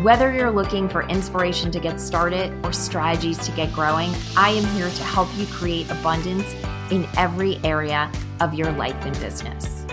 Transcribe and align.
Whether 0.00 0.32
you're 0.32 0.50
looking 0.50 0.88
for 0.88 1.02
inspiration 1.02 1.70
to 1.70 1.78
get 1.78 2.00
started 2.00 2.52
or 2.64 2.72
strategies 2.72 3.36
to 3.46 3.52
get 3.52 3.72
growing, 3.74 4.10
I 4.36 4.48
am 4.48 4.64
here 4.74 4.88
to 4.88 5.04
help 5.04 5.28
you 5.36 5.46
create 5.46 5.88
abundance 5.90 6.54
in 6.90 7.06
every 7.18 7.60
area 7.62 8.10
of 8.40 8.54
your 8.54 8.72
life 8.72 8.96
and 9.04 9.12
business. 9.20 9.84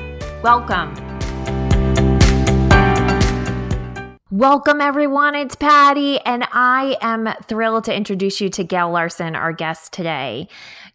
Welcome. 0.41 0.95
Welcome, 4.31 4.79
everyone. 4.79 5.35
It's 5.35 5.55
Patty, 5.55 6.17
and 6.21 6.47
I 6.53 6.95
am 7.01 7.27
thrilled 7.49 7.83
to 7.83 7.93
introduce 7.93 8.39
you 8.39 8.47
to 8.51 8.63
Gail 8.63 8.89
Larsen, 8.89 9.35
our 9.35 9.51
guest 9.51 9.91
today. 9.91 10.47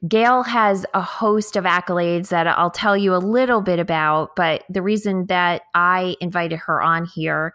Gail 0.08 0.44
has 0.44 0.86
a 0.94 1.02
host 1.02 1.54
of 1.54 1.64
accolades 1.64 2.28
that 2.28 2.46
I'll 2.46 2.70
tell 2.70 2.96
you 2.96 3.14
a 3.14 3.18
little 3.18 3.60
bit 3.60 3.78
about, 3.78 4.34
but 4.34 4.64
the 4.70 4.80
reason 4.80 5.26
that 5.26 5.62
I 5.74 6.16
invited 6.22 6.58
her 6.60 6.80
on 6.82 7.04
here 7.04 7.52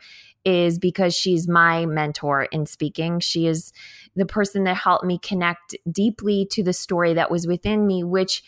is 0.49 0.79
because 0.79 1.15
she's 1.15 1.47
my 1.47 1.85
mentor 1.85 2.43
in 2.43 2.65
speaking. 2.65 3.19
She 3.19 3.47
is 3.47 3.71
the 4.15 4.25
person 4.25 4.63
that 4.65 4.77
helped 4.77 5.05
me 5.05 5.19
connect 5.19 5.75
deeply 5.91 6.47
to 6.51 6.63
the 6.63 6.73
story 6.73 7.13
that 7.13 7.31
was 7.31 7.47
within 7.47 7.87
me, 7.87 8.03
which 8.03 8.43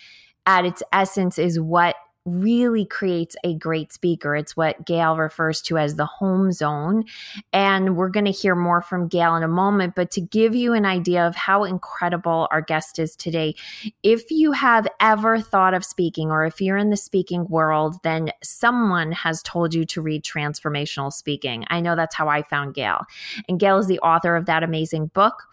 at 0.46 0.66
its 0.66 0.82
essence 0.92 1.38
is 1.38 1.60
what 1.60 1.96
really 2.26 2.86
creates 2.86 3.36
a 3.44 3.56
great 3.56 3.92
speaker. 3.92 4.36
It's 4.36 4.56
what 4.56 4.86
Gail 4.86 5.18
refers 5.18 5.62
to 5.64 5.78
as 5.78 5.96
the 5.96 6.06
home 6.06 6.52
zone. 6.52 7.04
And 7.52 7.96
we're 7.96 8.10
going 8.10 8.26
to 8.26 8.32
hear 8.32 8.56
more 8.56 8.82
from 8.82 9.08
Gail 9.08 9.36
in 9.36 9.44
a 9.44 9.48
moment. 9.48 9.96
But 9.96 10.12
to 10.12 10.22
give 10.22 10.54
you 10.54 10.74
an 10.74 10.86
idea 10.86 11.26
of 11.26 11.36
how 11.36 11.64
incredible 11.64 12.48
our 12.52 12.62
guest 12.62 13.00
is 13.00 13.16
today, 13.16 13.56
if 14.04 14.30
you 14.30 14.52
have 14.52 14.88
ever 15.00 15.40
thought 15.40 15.74
of 15.74 15.84
speaking 15.84 16.30
or 16.30 16.46
if 16.46 16.62
you're 16.62 16.78
in 16.78 16.92
the 16.92 16.98
speaking 16.98 17.48
world, 17.48 17.96
then 18.04 18.32
someone 18.44 19.12
has 19.12 19.42
told 19.42 19.74
you 19.74 19.86
to 19.86 20.02
read 20.02 20.24
Transformational 20.24 21.12
Speaking. 21.12 21.66
I 21.70 21.82
know 21.82 21.96
that's 21.96 22.16
how 22.16 22.28
I 22.28 22.44
found 22.44 22.76
Gail. 22.76 23.02
And 23.50 23.60
Gail 23.60 23.80
is 23.80 23.88
the 23.88 24.00
author 24.00 24.36
of 24.36 24.46
that 24.46 24.64
amazing 24.64 25.08
book. 25.08 25.44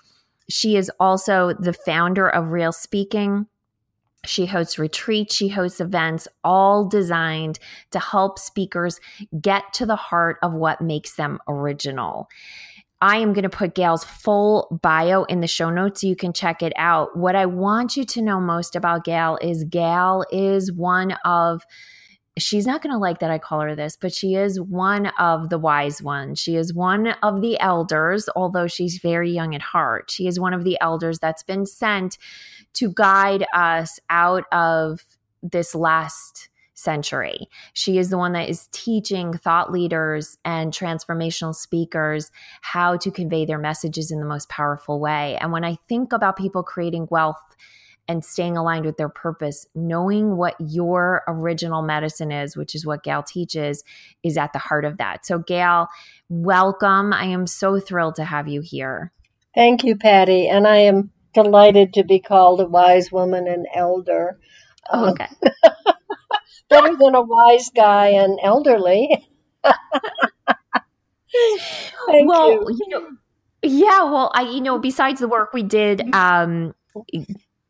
She 0.51 0.77
is 0.77 0.91
also 1.01 1.53
the 1.53 1.73
founder 1.73 2.29
of 2.29 2.51
Real 2.51 2.73
Speaking 2.73 3.47
she 4.25 4.47
hosts 4.47 4.79
retreats, 4.79 5.35
she 5.35 5.49
hosts 5.49 5.81
events, 5.81 6.29
all 6.45 6.85
designed 6.85 7.59
to 7.93 7.99
help 7.99 8.39
speakers 8.39 9.01
get 9.41 9.73
to 9.75 9.87
the 9.87 9.97
heart 9.97 10.39
of 10.43 10.53
what 10.53 10.81
makes 10.81 11.15
them 11.15 11.39
original. 11.49 12.29
I 13.01 13.19
am 13.19 13.33
going 13.33 13.45
to 13.45 13.49
put 13.49 13.75
Gail's 13.75 14.03
full 14.03 14.81
bio 14.83 15.23
in 15.25 15.41
the 15.41 15.47
show 15.47 15.71
notes 15.71 16.01
so 16.01 16.09
you 16.09 16.17
can 16.17 16.33
check 16.33 16.63
it 16.63 16.73
out. 16.77 17.17
What 17.17 17.37
I 17.37 17.47
want 17.47 17.97
you 17.97 18.05
to 18.05 18.23
know 18.23 18.41
most 18.41 18.75
about 18.75 19.05
Gail 19.05 19.39
is 19.41 19.63
Gail 19.65 20.25
is 20.33 20.73
one 20.73 21.13
of 21.25 21.63
she's 22.43 22.67
not 22.67 22.83
going 22.83 22.93
to 22.93 22.99
like 22.99 23.21
that 23.21 23.31
I 23.31 23.39
call 23.39 23.61
her 23.61 23.75
this, 23.75 23.97
but 23.97 24.13
she 24.13 24.35
is 24.35 24.61
one 24.61 25.07
of 25.19 25.49
the 25.49 25.59
wise 25.59 26.03
ones. 26.03 26.39
She 26.39 26.57
is 26.57 26.75
one 26.75 27.09
of 27.23 27.41
the 27.41 27.59
elders, 27.61 28.29
although 28.37 28.67
she's 28.67 28.99
very 28.99 29.31
young 29.31 29.55
at 29.55 29.63
heart. 29.63 30.11
She 30.11 30.27
is 30.27 30.41
one 30.41 30.55
of 30.55 30.65
the 30.65 30.79
elders 30.81 31.19
that's 31.19 31.43
been 31.43 31.67
sent 31.67 32.19
to 32.75 32.93
guide 32.93 33.47
us 33.55 33.99
out 34.11 34.45
of 34.53 35.05
this 35.43 35.75
last 35.75 36.49
century. 36.75 37.49
She 37.73 37.99
is 37.99 38.09
the 38.09 38.19
one 38.19 38.33
that 38.33 38.49
is 38.49 38.69
teaching 38.71 39.33
thought 39.33 39.73
leaders 39.73 40.39
and 40.45 40.73
transformational 40.73 41.55
speakers 41.55 42.31
how 42.61 42.97
to 42.99 43.11
convey 43.11 43.45
their 43.45 43.59
messages 43.59 44.11
in 44.13 44.21
the 44.21 44.27
most 44.27 44.49
powerful 44.49 45.01
way. 45.01 45.37
And 45.41 45.51
when 45.51 45.65
I 45.65 45.77
think 45.89 46.13
about 46.13 46.37
people 46.37 46.63
creating 46.63 47.09
wealth, 47.11 47.57
and 48.09 48.25
staying 48.25 48.57
aligned 48.57 48.87
with 48.87 48.97
their 48.97 49.11
purpose, 49.11 49.67
knowing 49.75 50.37
what 50.37 50.57
your 50.59 51.23
original 51.29 51.83
medicine 51.83 52.33
is, 52.33 52.57
which 52.57 52.75
is 52.75 52.87
what 52.87 53.05
Gail 53.05 53.23
teaches, 53.23 53.85
is 54.23 54.39
at 54.39 54.53
the 54.53 54.59
heart 54.59 54.85
of 54.87 54.97
that. 54.97 55.27
So, 55.27 55.39
Gail, 55.39 55.89
welcome. 56.29 57.13
I 57.13 57.25
am 57.25 57.47
so 57.47 57.79
thrilled 57.79 58.17
to 58.17 58.25
have 58.25 58.49
you 58.49 58.63
here. 58.63 59.13
Thank 59.55 59.85
you, 59.85 59.97
Patty. 59.97 60.49
And 60.49 60.67
I 60.67 60.79
am 60.79 61.11
delighted 61.35 61.95
to 61.95 62.05
be 62.05 62.19
called 62.21 62.61
a 62.61 62.67
wise 62.67 63.13
woman 63.13 63.47
and 63.47 63.67
elder. 63.75 64.39
Oh, 64.91 65.05
um, 65.05 65.09
okay. 65.11 65.29
better 66.69 66.97
than 66.97 67.15
a 67.15 67.23
wise 67.23 67.71
guy 67.71 68.09
and 68.11 68.39
elderly. 68.43 69.29
well, 72.09 72.51
you. 72.51 72.67
you 72.71 72.89
know, 72.89 73.09
yeah, 73.63 74.05
well, 74.05 74.31
I 74.35 74.43
you 74.43 74.61
know, 74.61 74.79
besides 74.79 75.21
the 75.21 75.29
work 75.29 75.53
we 75.53 75.63
did 75.63 76.15
um 76.15 76.75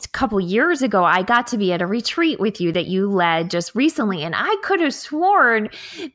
a 0.04 0.08
couple 0.10 0.40
years 0.40 0.82
ago, 0.82 1.04
I 1.04 1.22
got 1.22 1.48
to 1.48 1.58
be 1.58 1.72
at 1.72 1.82
a 1.82 1.86
retreat 1.86 2.38
with 2.38 2.60
you 2.60 2.72
that 2.72 2.86
you 2.86 3.10
led 3.10 3.50
just 3.50 3.74
recently. 3.74 4.22
And 4.22 4.34
I 4.36 4.56
could 4.62 4.80
have 4.80 4.94
sworn 4.94 5.70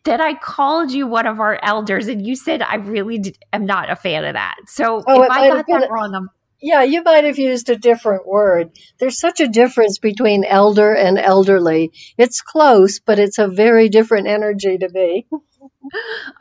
that 0.05 0.21
I 0.21 0.35
called 0.35 0.91
you 0.91 1.05
one 1.05 1.27
of 1.27 1.39
our 1.39 1.59
elders, 1.61 2.07
and 2.07 2.25
you 2.25 2.35
said, 2.35 2.61
I 2.61 2.75
really 2.75 3.17
did, 3.17 3.37
am 3.51 3.65
not 3.65 3.89
a 3.89 3.95
fan 3.95 4.23
of 4.23 4.33
that. 4.33 4.55
So 4.67 5.03
oh, 5.05 5.23
if 5.23 5.29
I 5.31 5.49
got 5.49 5.65
that 5.67 5.91
wrong, 5.91 6.15
I'm. 6.15 6.29
Yeah, 6.65 6.83
you 6.83 7.03
might 7.03 7.25
have 7.25 7.37
used 7.37 7.69
a 7.69 7.75
different 7.75 8.25
word. 8.25 8.71
There's 8.97 9.19
such 9.19 9.41
a 9.41 9.49
difference 9.49 9.99
between 9.99 10.45
elder 10.45 10.93
and 10.95 11.19
elderly. 11.19 11.91
It's 12.17 12.41
close, 12.41 12.99
but 12.99 13.19
it's 13.19 13.37
a 13.37 13.49
very 13.49 13.89
different 13.89 14.27
energy 14.27 14.77
to 14.77 14.87
me. 14.87 15.27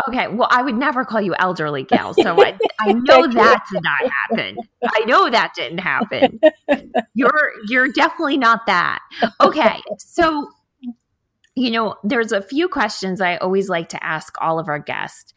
Okay, 0.09 0.29
well, 0.29 0.49
I 0.51 0.63
would 0.63 0.77
never 0.77 1.05
call 1.05 1.21
you 1.21 1.35
elderly, 1.39 1.85
gal. 1.85 2.15
So 2.15 2.43
I, 2.43 2.59
I 2.81 2.93
know 2.93 3.27
that 3.27 3.65
did 3.73 3.83
not 3.83 4.11
happen. 4.11 4.57
I 4.85 5.05
know 5.05 5.31
that 5.31 5.53
didn't 5.55 5.79
happen. 5.79 6.41
You're 7.15 7.53
you're 7.69 7.89
definitely 7.89 8.39
not 8.39 8.67
that. 8.67 9.01
Okay, 9.41 9.81
so 9.99 10.49
you 11.55 11.71
know, 11.71 11.97
there's 12.03 12.33
a 12.33 12.41
few 12.41 12.67
questions 12.69 13.21
I 13.21 13.37
always 13.37 13.69
like 13.69 13.91
to 13.91 14.03
ask 14.03 14.35
all 14.41 14.59
of 14.59 14.69
our 14.69 14.79
guests, 14.79 15.35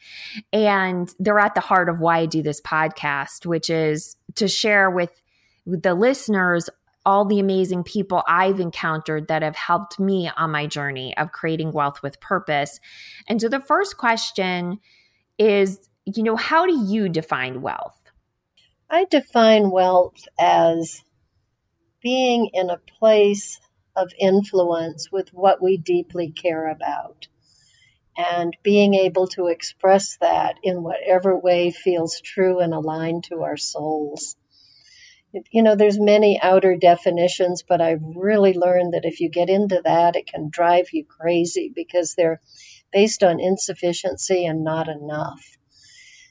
and 0.54 1.14
they're 1.20 1.40
at 1.40 1.56
the 1.56 1.62
heart 1.62 1.90
of 1.90 2.00
why 2.00 2.20
I 2.20 2.26
do 2.26 2.42
this 2.42 2.62
podcast, 2.62 3.46
which 3.46 3.70
is 3.70 4.16
to 4.36 4.48
share 4.48 4.90
with 4.90 5.22
the 5.66 5.94
listeners 5.94 6.70
all 7.06 7.26
the 7.26 7.40
amazing 7.40 7.84
people 7.84 8.24
I've 8.28 8.60
encountered 8.60 9.28
that 9.28 9.44
have 9.44 9.56
helped 9.56 10.00
me 10.00 10.30
on 10.36 10.52
my 10.52 10.66
journey 10.66 11.16
of 11.18 11.32
creating 11.32 11.72
wealth 11.72 12.02
with 12.02 12.20
purpose. 12.20 12.80
And 13.28 13.40
so 13.40 13.50
the 13.50 13.60
first 13.60 13.98
question 13.98 14.80
is, 15.38 15.90
you 16.06 16.24
know, 16.24 16.36
how 16.36 16.66
do 16.66 16.78
you 16.88 17.10
define 17.10 17.62
wealth? 17.62 18.00
I 18.90 19.06
define 19.06 19.72
wealth 19.72 20.28
as 20.40 21.04
being 22.02 22.50
in 22.54 22.70
a 22.70 22.82
place 23.00 23.60
of 23.96 24.12
influence 24.20 25.12
with 25.12 25.30
what 25.34 25.62
we 25.62 25.78
deeply 25.78 26.32
care 26.32 26.70
about 26.70 27.28
and 28.18 28.56
being 28.64 28.94
able 28.94 29.28
to 29.28 29.48
express 29.48 30.18
that 30.18 30.58
in 30.64 30.84
whatever 30.84 31.38
way 31.38 31.72
feels 31.72 32.22
true 32.22 32.60
and 32.60 32.74
aligned 32.74 33.26
to 33.26 33.42
our 33.42 33.58
souls 33.58 34.36
you 35.52 35.64
know 35.64 35.76
there's 35.76 36.00
many 36.00 36.40
outer 36.42 36.76
definitions 36.76 37.64
but 37.68 37.82
i've 37.82 38.02
really 38.16 38.54
learned 38.54 38.94
that 38.94 39.06
if 39.06 39.20
you 39.20 39.30
get 39.30 39.50
into 39.50 39.82
that 39.84 40.16
it 40.16 40.28
can 40.28 40.50
drive 40.50 40.88
you 40.94 41.06
crazy 41.06 41.72
because 41.74 42.16
they're 42.16 42.42
based 42.92 43.24
on 43.24 43.40
insufficiency 43.40 44.46
and 44.46 44.64
not 44.64 44.88
enough 44.88 45.58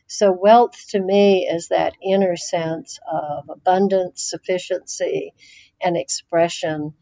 so 0.06 0.30
wealth 0.30 0.76
to 0.90 1.00
me 1.00 1.48
is 1.50 1.68
that 1.68 1.94
inner 2.02 2.36
sense 2.36 2.98
of 3.10 3.48
abundance 3.48 4.22
sufficiency 4.22 5.32
and 5.80 5.96
expression 5.96 6.94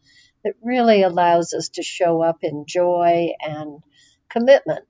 that 0.43 0.55
really 0.61 1.03
allows 1.03 1.53
us 1.53 1.69
to 1.69 1.83
show 1.83 2.21
up 2.21 2.39
in 2.43 2.65
joy 2.67 3.29
and 3.39 3.81
commitment 4.29 4.85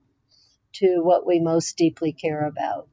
to 0.74 1.02
what 1.02 1.26
we 1.26 1.40
most 1.40 1.78
deeply 1.78 2.12
care 2.12 2.46
about. 2.46 2.90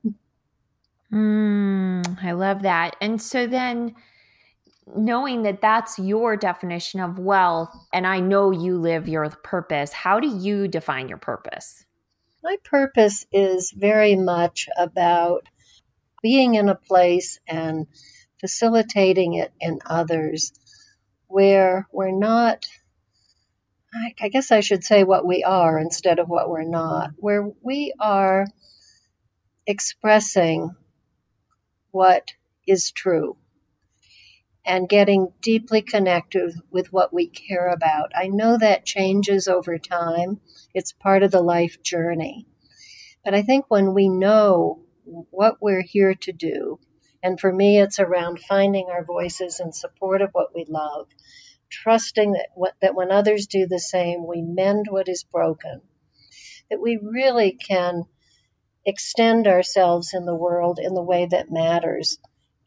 Mm, 1.13 2.23
I 2.23 2.33
love 2.33 2.63
that. 2.63 2.97
And 3.01 3.21
so 3.21 3.47
then 3.47 3.95
knowing 4.97 5.43
that 5.43 5.61
that's 5.61 5.99
your 5.99 6.37
definition 6.37 7.01
of 7.01 7.19
wealth 7.19 7.75
and 7.93 8.07
I 8.07 8.21
know 8.21 8.51
you 8.51 8.79
live 8.79 9.09
your 9.09 9.29
purpose, 9.31 9.93
how 9.93 10.21
do 10.21 10.29
you 10.29 10.69
define 10.69 11.09
your 11.09 11.19
purpose? 11.19 11.85
My 12.43 12.57
purpose 12.65 13.27
is 13.33 13.73
very 13.77 14.17
much 14.17 14.69
about 14.77 15.47
being 16.23 16.55
in 16.55 16.69
a 16.69 16.75
place 16.75 17.39
and 17.47 17.87
facilitating 18.41 19.35
it 19.35 19.53
in 19.61 19.81
others 19.85 20.53
where 21.27 21.87
we're 21.93 22.17
not 22.17 22.67
I 24.23 24.29
guess 24.29 24.53
I 24.53 24.61
should 24.61 24.85
say 24.85 25.03
what 25.03 25.27
we 25.27 25.43
are 25.43 25.79
instead 25.79 26.21
of 26.21 26.29
what 26.29 26.49
we're 26.49 26.63
not, 26.63 27.11
where 27.17 27.51
we 27.61 27.93
are 27.99 28.47
expressing 29.67 30.77
what 31.93 32.33
is 32.67 32.91
true 32.91 33.37
and 34.65 34.89
getting 34.89 35.33
deeply 35.41 35.83
connected 35.83 36.55
with 36.71 36.93
what 36.93 37.13
we 37.13 37.27
care 37.27 37.69
about. 37.69 38.13
I 38.15 38.29
know 38.29 38.59
that 38.59 38.85
changes 38.85 39.49
over 39.49 39.79
time, 39.79 40.41
it's 40.75 40.93
part 40.93 41.23
of 41.23 41.31
the 41.31 41.41
life 41.41 41.83
journey. 41.83 42.47
But 43.25 43.35
I 43.35 43.43
think 43.43 43.67
when 43.69 43.95
we 43.95 44.09
know 44.09 44.83
what 45.05 45.57
we're 45.61 45.83
here 45.83 46.15
to 46.15 46.33
do, 46.33 46.79
and 47.23 47.39
for 47.39 47.53
me, 47.53 47.81
it's 47.81 47.99
around 47.99 48.41
finding 48.41 48.87
our 48.91 49.05
voices 49.05 49.61
in 49.61 49.73
support 49.73 50.23
of 50.23 50.31
what 50.33 50.55
we 50.55 50.65
love, 50.69 51.09
trusting 51.69 52.33
that, 52.33 52.49
what, 52.55 52.75
that 52.81 52.95
when 52.95 53.11
others 53.11 53.47
do 53.47 53.67
the 53.67 53.79
same, 53.79 54.27
we 54.27 54.41
mend 54.43 54.87
what 54.89 55.09
is 55.09 55.23
broken, 55.25 55.83
that 56.71 56.81
we 56.81 56.97
really 56.97 57.53
can 57.53 58.05
extend 58.85 59.47
ourselves 59.47 60.15
in 60.15 60.25
the 60.25 60.35
world 60.35 60.79
in 60.83 60.95
the 60.95 61.03
way 61.03 61.27
that 61.27 61.51
matters 61.51 62.19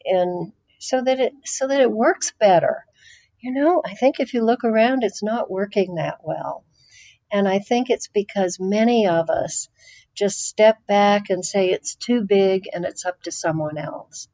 and 0.04 0.52
so 0.78 1.02
that 1.02 1.18
it 1.18 1.32
so 1.44 1.66
that 1.66 1.80
it 1.80 1.90
works 1.90 2.32
better. 2.38 2.84
You 3.40 3.52
know 3.52 3.82
i 3.84 3.94
think 3.94 4.20
if 4.20 4.32
you 4.32 4.42
look 4.44 4.64
around 4.64 5.02
it's 5.02 5.22
not 5.22 5.50
working 5.50 5.96
that 5.96 6.18
well. 6.22 6.64
And 7.32 7.48
i 7.48 7.58
think 7.58 7.90
it's 7.90 8.08
because 8.08 8.58
many 8.60 9.06
of 9.06 9.28
us 9.30 9.68
just 10.14 10.46
step 10.46 10.78
back 10.86 11.30
and 11.30 11.44
say 11.44 11.70
it's 11.70 11.96
too 11.96 12.22
big 12.22 12.68
and 12.72 12.84
it's 12.84 13.04
up 13.04 13.20
to 13.22 13.32
someone 13.32 13.78
else. 13.78 14.28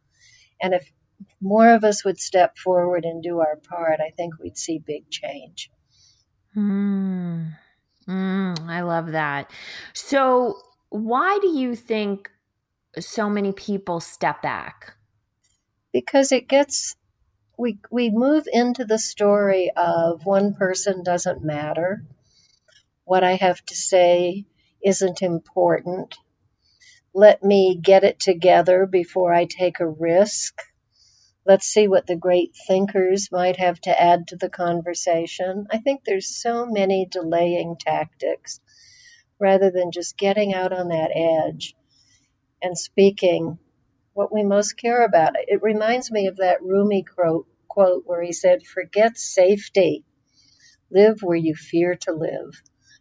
And 0.60 0.74
if 0.74 0.92
more 1.40 1.72
of 1.74 1.84
us 1.84 2.04
would 2.04 2.20
step 2.20 2.58
forward 2.58 3.04
and 3.04 3.22
do 3.22 3.40
our 3.40 3.56
part 3.56 4.00
i 4.00 4.10
think 4.10 4.38
we'd 4.38 4.58
see 4.58 4.78
big 4.78 5.10
change. 5.10 5.70
Mm. 6.56 7.56
Mm, 8.08 8.68
i 8.68 8.80
love 8.82 9.12
that. 9.12 9.50
So 9.92 10.60
why 10.90 11.38
do 11.40 11.48
you 11.48 11.74
think 11.76 12.30
so 12.98 13.30
many 13.30 13.52
people 13.52 14.00
step 14.00 14.42
back? 14.42 14.94
Because 15.92 16.32
it 16.32 16.48
gets 16.48 16.96
we 17.56 17.78
we 17.90 18.10
move 18.10 18.44
into 18.52 18.84
the 18.84 18.98
story 18.98 19.70
of 19.76 20.26
one 20.26 20.54
person 20.54 21.02
doesn't 21.04 21.44
matter. 21.44 22.02
What 23.04 23.22
I 23.22 23.34
have 23.34 23.64
to 23.66 23.74
say 23.74 24.46
isn't 24.84 25.22
important. 25.22 26.16
Let 27.14 27.42
me 27.42 27.78
get 27.80 28.04
it 28.04 28.18
together 28.18 28.86
before 28.86 29.32
I 29.32 29.44
take 29.44 29.80
a 29.80 29.86
risk. 29.86 30.60
Let's 31.44 31.66
see 31.66 31.88
what 31.88 32.06
the 32.06 32.16
great 32.16 32.54
thinkers 32.66 33.30
might 33.32 33.56
have 33.56 33.80
to 33.82 34.00
add 34.00 34.28
to 34.28 34.36
the 34.36 34.48
conversation. 34.48 35.66
I 35.70 35.78
think 35.78 36.04
there's 36.04 36.40
so 36.40 36.66
many 36.66 37.06
delaying 37.06 37.76
tactics 37.78 38.60
rather 39.40 39.70
than 39.70 39.90
just 39.90 40.16
getting 40.16 40.54
out 40.54 40.72
on 40.72 40.88
that 40.88 41.10
edge 41.14 41.74
and 42.62 42.76
speaking 42.78 43.58
what 44.12 44.32
we 44.32 44.42
most 44.42 44.76
care 44.76 45.04
about. 45.04 45.32
It 45.36 45.62
reminds 45.62 46.10
me 46.10 46.26
of 46.26 46.36
that 46.36 46.62
Rumi 46.62 47.04
quote 47.68 48.02
where 48.04 48.22
he 48.22 48.32
said, 48.32 48.66
Forget 48.66 49.16
safety, 49.16 50.04
live 50.90 51.22
where 51.22 51.36
you 51.36 51.54
fear 51.54 51.96
to 52.02 52.12
live, 52.12 52.60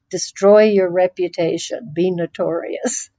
destroy 0.09 0.63
your 0.63 0.89
reputation, 0.89 1.91
be 1.93 2.11
notorious. 2.11 3.09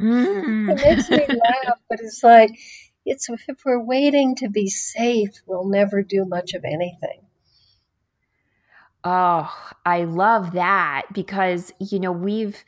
Mm. 0.00 0.70
it 0.70 0.80
makes 0.82 1.10
me 1.10 1.18
laugh, 1.28 1.78
but 1.88 2.00
it's 2.00 2.22
like, 2.24 2.50
it's 3.04 3.28
if 3.28 3.64
we're 3.64 3.82
waiting 3.82 4.36
to 4.36 4.48
be 4.48 4.68
safe, 4.68 5.34
we'll 5.46 5.68
never 5.68 6.02
do 6.02 6.24
much 6.24 6.54
of 6.54 6.64
anything. 6.64 7.20
Oh, 9.02 9.50
I 9.86 10.04
love 10.04 10.52
that 10.52 11.06
because, 11.12 11.72
you 11.78 11.98
know, 11.98 12.12
we've, 12.12 12.64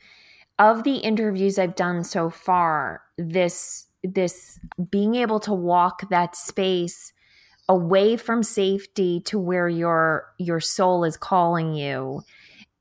of 0.57 0.83
the 0.83 0.95
interviews 0.95 1.59
I've 1.59 1.75
done 1.75 2.03
so 2.03 2.29
far, 2.29 3.01
this, 3.17 3.87
this 4.03 4.59
being 4.89 5.15
able 5.15 5.39
to 5.41 5.53
walk 5.53 6.09
that 6.09 6.35
space 6.35 7.13
away 7.69 8.17
from 8.17 8.43
safety 8.43 9.21
to 9.21 9.39
where 9.39 9.69
your, 9.69 10.25
your 10.39 10.59
soul 10.59 11.03
is 11.03 11.17
calling 11.17 11.73
you 11.73 12.23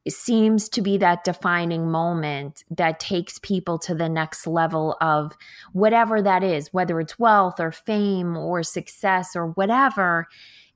seems 0.08 0.68
to 0.70 0.82
be 0.82 0.96
that 0.98 1.22
defining 1.22 1.90
moment 1.90 2.64
that 2.70 2.98
takes 2.98 3.38
people 3.38 3.78
to 3.78 3.94
the 3.94 4.08
next 4.08 4.46
level 4.46 4.96
of 5.00 5.32
whatever 5.72 6.20
that 6.20 6.42
is, 6.42 6.72
whether 6.72 6.98
it's 7.00 7.18
wealth 7.18 7.60
or 7.60 7.70
fame 7.70 8.36
or 8.36 8.62
success 8.62 9.36
or 9.36 9.48
whatever 9.48 10.26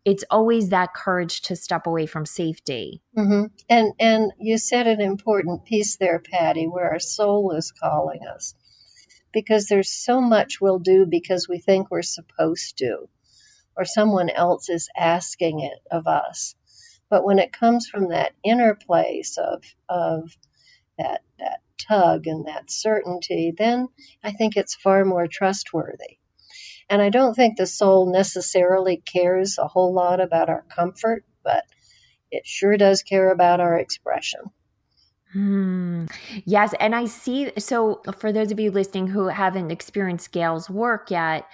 it's 0.06 0.24
always 0.30 0.68
that 0.68 0.94
courage 0.94 1.40
to 1.42 1.56
step 1.56 1.88
away 1.88 2.06
from 2.06 2.24
safety. 2.24 3.02
Mm-hmm. 3.18 3.46
And 3.68 3.92
and 3.98 4.32
you 4.38 4.56
said 4.56 4.86
an 4.86 5.00
important 5.00 5.64
piece 5.64 5.96
there, 5.96 6.20
Patty, 6.20 6.66
where 6.66 6.92
our 6.92 7.00
soul 7.00 7.50
is 7.56 7.72
calling 7.72 8.20
us, 8.24 8.54
because 9.32 9.66
there's 9.66 9.90
so 9.90 10.20
much 10.20 10.60
we'll 10.60 10.78
do 10.78 11.06
because 11.06 11.48
we 11.48 11.58
think 11.58 11.90
we're 11.90 12.02
supposed 12.02 12.78
to, 12.78 13.08
or 13.76 13.84
someone 13.84 14.30
else 14.30 14.68
is 14.68 14.88
asking 14.96 15.60
it 15.60 15.78
of 15.90 16.06
us. 16.06 16.54
But 17.10 17.24
when 17.24 17.40
it 17.40 17.52
comes 17.52 17.88
from 17.88 18.10
that 18.10 18.32
inner 18.44 18.76
place 18.76 19.36
of 19.38 19.64
of 19.88 20.36
that 20.98 21.22
that 21.40 21.62
tug 21.78 22.28
and 22.28 22.46
that 22.46 22.70
certainty, 22.70 23.52
then 23.58 23.88
I 24.22 24.30
think 24.30 24.56
it's 24.56 24.76
far 24.76 25.04
more 25.04 25.26
trustworthy. 25.26 26.18
And 26.88 27.02
I 27.02 27.10
don't 27.10 27.34
think 27.34 27.56
the 27.56 27.66
soul 27.66 28.12
necessarily 28.12 28.96
cares 28.98 29.58
a 29.58 29.66
whole 29.66 29.92
lot 29.92 30.20
about 30.20 30.48
our 30.48 30.64
comfort, 30.68 31.24
but 31.42 31.64
it 32.30 32.46
sure 32.46 32.76
does 32.76 33.02
care 33.02 33.30
about 33.30 33.60
our 33.60 33.78
expression. 33.78 34.40
Mm, 35.34 36.10
yes. 36.44 36.74
And 36.78 36.94
I 36.94 37.06
see, 37.06 37.52
so 37.58 38.00
for 38.18 38.32
those 38.32 38.52
of 38.52 38.60
you 38.60 38.70
listening 38.70 39.08
who 39.08 39.26
haven't 39.26 39.70
experienced 39.70 40.32
Gail's 40.32 40.70
work 40.70 41.10
yet, 41.10 41.46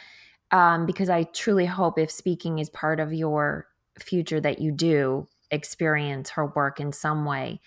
um, 0.51 0.85
because 0.85 1.09
I 1.09 1.25
truly 1.25 1.67
hope 1.67 1.99
if 1.99 2.11
speaking 2.11 2.59
is 2.59 2.69
part 2.69 3.01
of 3.01 3.13
your 3.13 3.67
future 3.99 4.41
that 4.41 4.61
you 4.61 4.71
do 4.71 5.29
experience 5.51 6.31
her 6.31 6.47
work 6.47 6.79
in 6.79 6.93
some 6.93 7.25
way. 7.25 7.61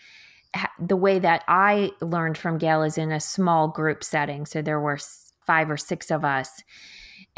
The 0.80 0.96
way 0.96 1.20
that 1.20 1.44
I 1.48 1.92
learned 2.00 2.38
from 2.38 2.60
Gail 2.60 2.84
is 2.84 2.98
in 2.98 3.12
a 3.12 3.20
small 3.20 3.68
group 3.68 4.04
setting. 4.04 4.46
So 4.46 4.62
there 4.62 4.80
were 4.80 5.00
five 5.46 5.70
or 5.70 5.78
six 5.78 6.12
of 6.12 6.24
us 6.24 6.64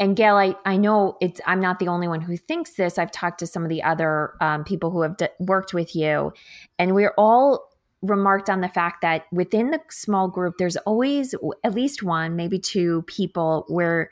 and 0.00 0.16
Gail, 0.16 0.36
I, 0.36 0.54
I 0.64 0.76
know 0.76 1.16
it's 1.20 1.40
I'm 1.46 1.60
not 1.60 1.78
the 1.78 1.88
only 1.88 2.08
one 2.08 2.20
who 2.20 2.36
thinks 2.36 2.72
this. 2.72 2.98
I've 2.98 3.10
talked 3.10 3.40
to 3.40 3.46
some 3.46 3.64
of 3.64 3.68
the 3.68 3.82
other 3.82 4.34
um, 4.40 4.64
people 4.64 4.90
who 4.90 5.02
have 5.02 5.16
d- 5.16 5.28
worked 5.40 5.74
with 5.74 5.96
you, 5.96 6.32
and 6.78 6.94
we're 6.94 7.14
all 7.18 7.68
remarked 8.00 8.48
on 8.48 8.60
the 8.60 8.68
fact 8.68 9.02
that 9.02 9.24
within 9.32 9.70
the 9.70 9.80
small 9.90 10.28
group, 10.28 10.54
there's 10.58 10.76
always 10.78 11.34
at 11.64 11.74
least 11.74 12.02
one, 12.02 12.36
maybe 12.36 12.58
two 12.58 13.02
people 13.02 13.64
where 13.68 14.10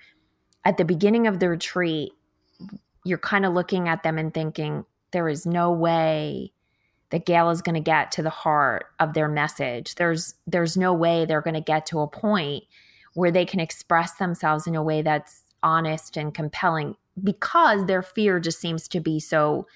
at 0.64 0.76
the 0.76 0.84
beginning 0.84 1.28
of 1.28 1.38
the 1.38 1.48
retreat, 1.48 2.10
you're 3.04 3.18
kind 3.18 3.46
of 3.46 3.52
looking 3.52 3.88
at 3.88 4.02
them 4.02 4.18
and 4.18 4.34
thinking, 4.34 4.84
there 5.12 5.28
is 5.28 5.46
no 5.46 5.70
way 5.70 6.52
that 7.10 7.24
Gail 7.24 7.50
is 7.50 7.62
going 7.62 7.76
to 7.76 7.80
get 7.80 8.10
to 8.12 8.22
the 8.22 8.30
heart 8.30 8.86
of 8.98 9.14
their 9.14 9.28
message. 9.28 9.94
There's 9.94 10.34
there's 10.48 10.76
no 10.76 10.92
way 10.92 11.24
they're 11.24 11.40
going 11.40 11.54
to 11.54 11.60
get 11.60 11.86
to 11.86 12.00
a 12.00 12.08
point 12.08 12.64
where 13.14 13.30
they 13.30 13.44
can 13.44 13.60
express 13.60 14.14
themselves 14.14 14.66
in 14.66 14.74
a 14.74 14.82
way 14.82 15.02
that's 15.02 15.42
honest 15.62 16.16
and 16.16 16.34
compelling 16.34 16.96
because 17.22 17.86
their 17.86 18.02
fear 18.02 18.40
just 18.40 18.60
seems 18.60 18.88
to 18.88 19.00
be 19.00 19.18
so 19.20 19.66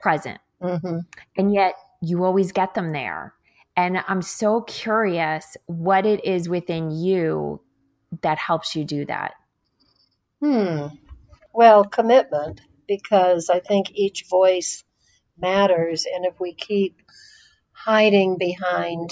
present. 0.00 0.38
Mm-hmm. 0.62 0.98
And 1.36 1.52
yet 1.52 1.74
you 2.00 2.24
always 2.24 2.52
get 2.52 2.74
them 2.74 2.92
there. 2.92 3.34
And 3.76 3.98
I'm 4.06 4.22
so 4.22 4.62
curious 4.62 5.56
what 5.66 6.06
it 6.06 6.24
is 6.24 6.48
within 6.48 6.90
you 6.90 7.60
that 8.22 8.38
helps 8.38 8.76
you 8.76 8.84
do 8.84 9.04
that. 9.06 9.34
Hmm. 10.40 10.86
Well, 11.52 11.84
commitment, 11.84 12.60
because 12.86 13.50
I 13.50 13.60
think 13.60 13.90
each 13.92 14.26
voice 14.28 14.84
matters. 15.38 16.06
And 16.12 16.24
if 16.24 16.38
we 16.38 16.54
keep 16.54 17.02
hiding 17.72 18.38
behind 18.38 19.10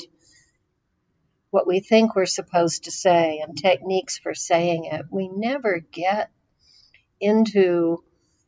what 1.52 1.66
we 1.66 1.80
think 1.80 2.16
we're 2.16 2.25
supposed 2.25 2.85
to 2.85 2.90
say 2.90 3.40
and 3.47 3.59
techniques 3.59 4.18
for 4.18 4.32
saying 4.35 4.87
it. 4.87 5.04
We 5.11 5.28
never 5.28 5.80
get 5.92 6.30
into 7.21 8.02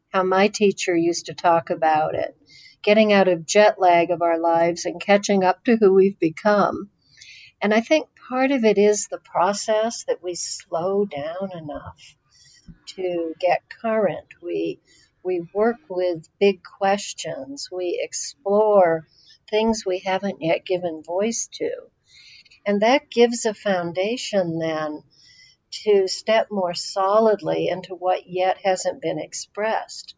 how 0.09 0.23
my 0.23 0.49
teacher 0.49 0.97
used 0.97 1.27
to 1.27 1.35
talk 1.35 1.69
about 1.69 2.15
it 2.15 2.35
getting 2.83 3.13
out 3.13 3.29
of 3.29 3.47
jet 3.47 3.79
lag 3.79 4.11
of 4.11 4.23
our 4.23 4.39
lives 4.39 4.87
and 4.87 5.01
catching 5.01 5.45
up 5.45 5.65
to 5.65 5.77
who 5.77 5.93
we've 5.93 6.19
become. 6.19 6.89
And 7.61 7.75
I 7.75 7.81
think 7.83 8.09
part 8.29 8.51
of 8.53 8.65
it 8.65 8.79
is 8.79 9.07
the 9.07 9.19
process 9.19 10.05
that 10.05 10.23
we 10.23 10.35
slow 10.35 11.05
down 11.05 11.51
enough 11.55 12.17
to 12.97 13.35
get 13.39 13.63
current. 13.83 14.29
We 14.43 14.81
we 15.23 15.47
work 15.55 15.77
with 15.91 16.27
big 16.41 16.63
questions. 16.63 17.69
We 17.71 18.01
explore 18.03 19.07
things 19.51 19.85
we 19.85 19.99
haven't 20.01 20.41
yet 20.41 20.65
given 20.65 21.03
voice 21.03 21.49
to. 21.55 21.71
And 22.67 22.81
that 22.81 23.11
gives 23.11 23.45
a 23.45 23.55
foundation 23.55 24.59
then 24.59 25.03
to 25.83 26.09
step 26.09 26.49
more 26.51 26.75
solidly 26.75 27.69
into 27.69 27.95
what 27.95 28.29
yet 28.29 28.59
hasn't 28.65 29.03
been 29.03 29.19
expressed. 29.19 30.15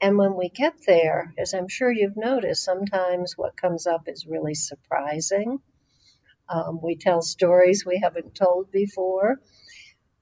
And 0.00 0.18
when 0.18 0.36
we 0.36 0.48
get 0.48 0.74
there, 0.86 1.32
as 1.38 1.54
I'm 1.54 1.68
sure 1.68 1.90
you've 1.90 2.16
noticed, 2.16 2.64
sometimes 2.64 3.38
what 3.38 3.56
comes 3.56 3.86
up 3.86 4.08
is 4.08 4.26
really 4.26 4.54
surprising. 4.54 5.60
Um, 6.48 6.80
we 6.82 6.96
tell 6.96 7.22
stories 7.22 7.86
we 7.86 8.00
haven't 8.02 8.34
told 8.34 8.70
before. 8.70 9.40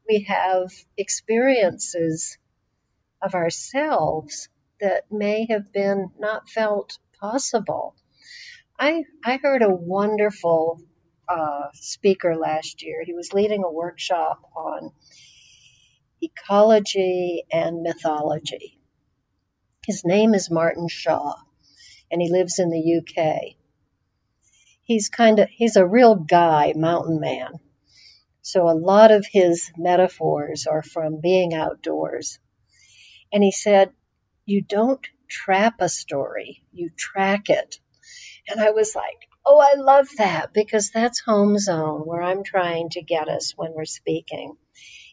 We 0.08 0.20
have 0.28 0.70
experiences 0.96 2.38
of 3.20 3.34
ourselves 3.34 4.48
that 4.80 5.10
may 5.10 5.46
have 5.50 5.72
been 5.72 6.10
not 6.18 6.48
felt 6.48 6.98
possible. 7.18 7.96
I, 8.78 9.04
I 9.24 9.38
heard 9.38 9.62
a 9.62 9.74
wonderful 9.74 10.80
uh, 11.28 11.68
speaker 11.74 12.36
last 12.36 12.82
year. 12.82 13.02
He 13.04 13.14
was 13.14 13.32
leading 13.32 13.64
a 13.64 13.70
workshop 13.70 14.40
on 14.54 14.92
ecology 16.20 17.44
and 17.52 17.82
mythology. 17.82 18.78
His 19.86 20.04
name 20.04 20.34
is 20.34 20.50
Martin 20.50 20.88
Shaw, 20.88 21.34
and 22.10 22.22
he 22.22 22.30
lives 22.30 22.58
in 22.58 22.70
the 22.70 22.98
UK. 22.98 23.56
He's 24.82 25.08
kind 25.08 25.38
of 25.38 25.48
he's 25.48 25.76
a 25.76 25.86
real 25.86 26.14
guy, 26.14 26.72
mountain 26.76 27.20
man. 27.20 27.54
So 28.42 28.68
a 28.68 28.74
lot 28.74 29.12
of 29.12 29.24
his 29.24 29.70
metaphors 29.76 30.66
are 30.66 30.82
from 30.82 31.20
being 31.20 31.54
outdoors. 31.54 32.38
And 33.32 33.42
he 33.42 33.52
said, 33.52 33.92
you 34.44 34.60
don't 34.60 35.06
trap 35.28 35.76
a 35.80 35.88
story, 35.88 36.62
you 36.72 36.90
track 36.90 37.48
it. 37.48 37.78
And 38.48 38.60
I 38.60 38.70
was 38.70 38.94
like, 38.94 39.28
oh, 39.44 39.60
I 39.60 39.80
love 39.80 40.08
that 40.18 40.52
because 40.52 40.90
that's 40.90 41.20
home 41.20 41.58
zone 41.58 42.02
where 42.02 42.22
I'm 42.22 42.44
trying 42.44 42.90
to 42.90 43.02
get 43.02 43.28
us 43.28 43.52
when 43.56 43.72
we're 43.72 43.84
speaking. 43.84 44.56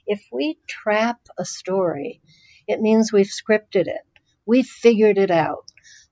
If 0.06 0.24
we 0.32 0.58
trap 0.68 1.20
a 1.38 1.46
story, 1.46 2.22
it 2.68 2.82
means 2.82 3.12
we've 3.12 3.28
scripted 3.28 3.88
it. 3.88 4.02
We've 4.46 4.68
figured 4.68 5.18
it 5.18 5.32
out. 5.32 5.66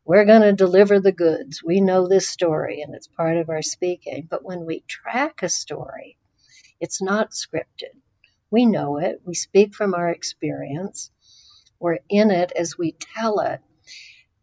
We're 0.05 0.25
going 0.25 0.43
to 0.43 0.53
deliver 0.53 0.99
the 0.99 1.11
goods. 1.11 1.61
We 1.63 1.81
know 1.81 2.07
this 2.07 2.29
story 2.29 2.81
and 2.81 2.95
it's 2.95 3.07
part 3.07 3.37
of 3.37 3.49
our 3.49 3.61
speaking. 3.61 4.27
But 4.29 4.43
when 4.43 4.65
we 4.65 4.83
track 4.87 5.43
a 5.43 5.49
story, 5.49 6.17
it's 6.79 7.01
not 7.01 7.31
scripted. 7.31 7.95
We 8.49 8.65
know 8.65 8.97
it. 8.97 9.21
We 9.25 9.33
speak 9.33 9.75
from 9.75 9.93
our 9.93 10.09
experience. 10.09 11.11
We're 11.79 11.99
in 12.09 12.31
it 12.31 12.51
as 12.55 12.77
we 12.77 12.93
tell 12.93 13.39
it. 13.39 13.59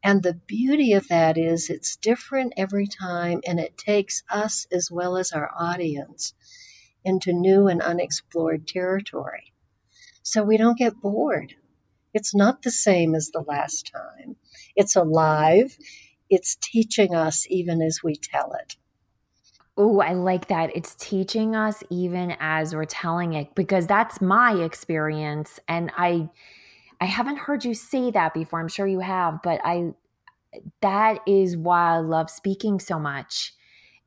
And 0.04 0.23
the 0.23 0.34
beauty 0.34 0.92
of 0.92 1.08
that 1.08 1.38
is 1.38 1.70
it's 1.70 1.96
different 1.96 2.52
every 2.58 2.87
time 2.87 3.40
and 3.46 3.58
it 3.58 3.78
takes 3.78 4.23
us 4.28 4.66
as 4.70 4.90
well 4.90 5.16
as 5.16 5.32
our 5.32 5.50
audience 5.58 6.34
into 7.04 7.32
new 7.32 7.68
and 7.68 7.80
unexplored 7.80 8.68
territory. 8.68 9.54
So 10.23 10.42
we 10.42 10.58
don't 10.58 10.76
get 10.76 11.00
bored. 11.00 11.54
It's 12.12 12.34
not 12.34 12.61
the 12.61 12.70
same 12.70 13.14
as 13.14 13.30
the 13.30 13.40
last 13.40 13.90
time. 13.92 14.37
It's 14.76 14.94
alive. 14.94 15.75
It's 16.28 16.56
teaching 16.56 17.14
us 17.14 17.46
even 17.49 17.80
as 17.80 18.00
we 18.04 18.14
tell 18.14 18.52
it. 18.52 18.76
Oh, 19.76 20.00
I 20.00 20.12
like 20.12 20.49
that. 20.49 20.76
It's 20.76 20.94
teaching 20.94 21.56
us 21.56 21.82
even 21.88 22.37
as 22.40 22.75
we're 22.75 22.84
telling 22.84 23.32
it 23.32 23.54
because 23.54 23.87
that's 23.87 24.20
my 24.20 24.52
experience 24.52 25.58
and 25.66 25.90
I 25.96 26.28
I 27.00 27.06
haven't 27.06 27.38
heard 27.38 27.64
you 27.64 27.74
say 27.74 28.10
that 28.10 28.34
before. 28.34 28.60
I'm 28.60 28.68
sure 28.68 28.86
you 28.86 29.00
have, 29.00 29.40
but 29.42 29.60
I 29.64 29.92
that 30.80 31.18
is 31.26 31.56
why 31.56 31.96
I 31.96 31.98
love 31.98 32.30
speaking 32.30 32.78
so 32.78 32.98
much 32.98 33.54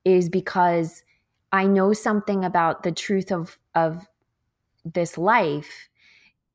is 0.06 0.30
because 0.30 1.04
I 1.52 1.66
know 1.66 1.94
something 1.94 2.46
about 2.46 2.84
the 2.84 2.92
truth 2.92 3.32
of 3.32 3.58
of 3.76 4.08
this 4.86 5.18
life 5.18 5.90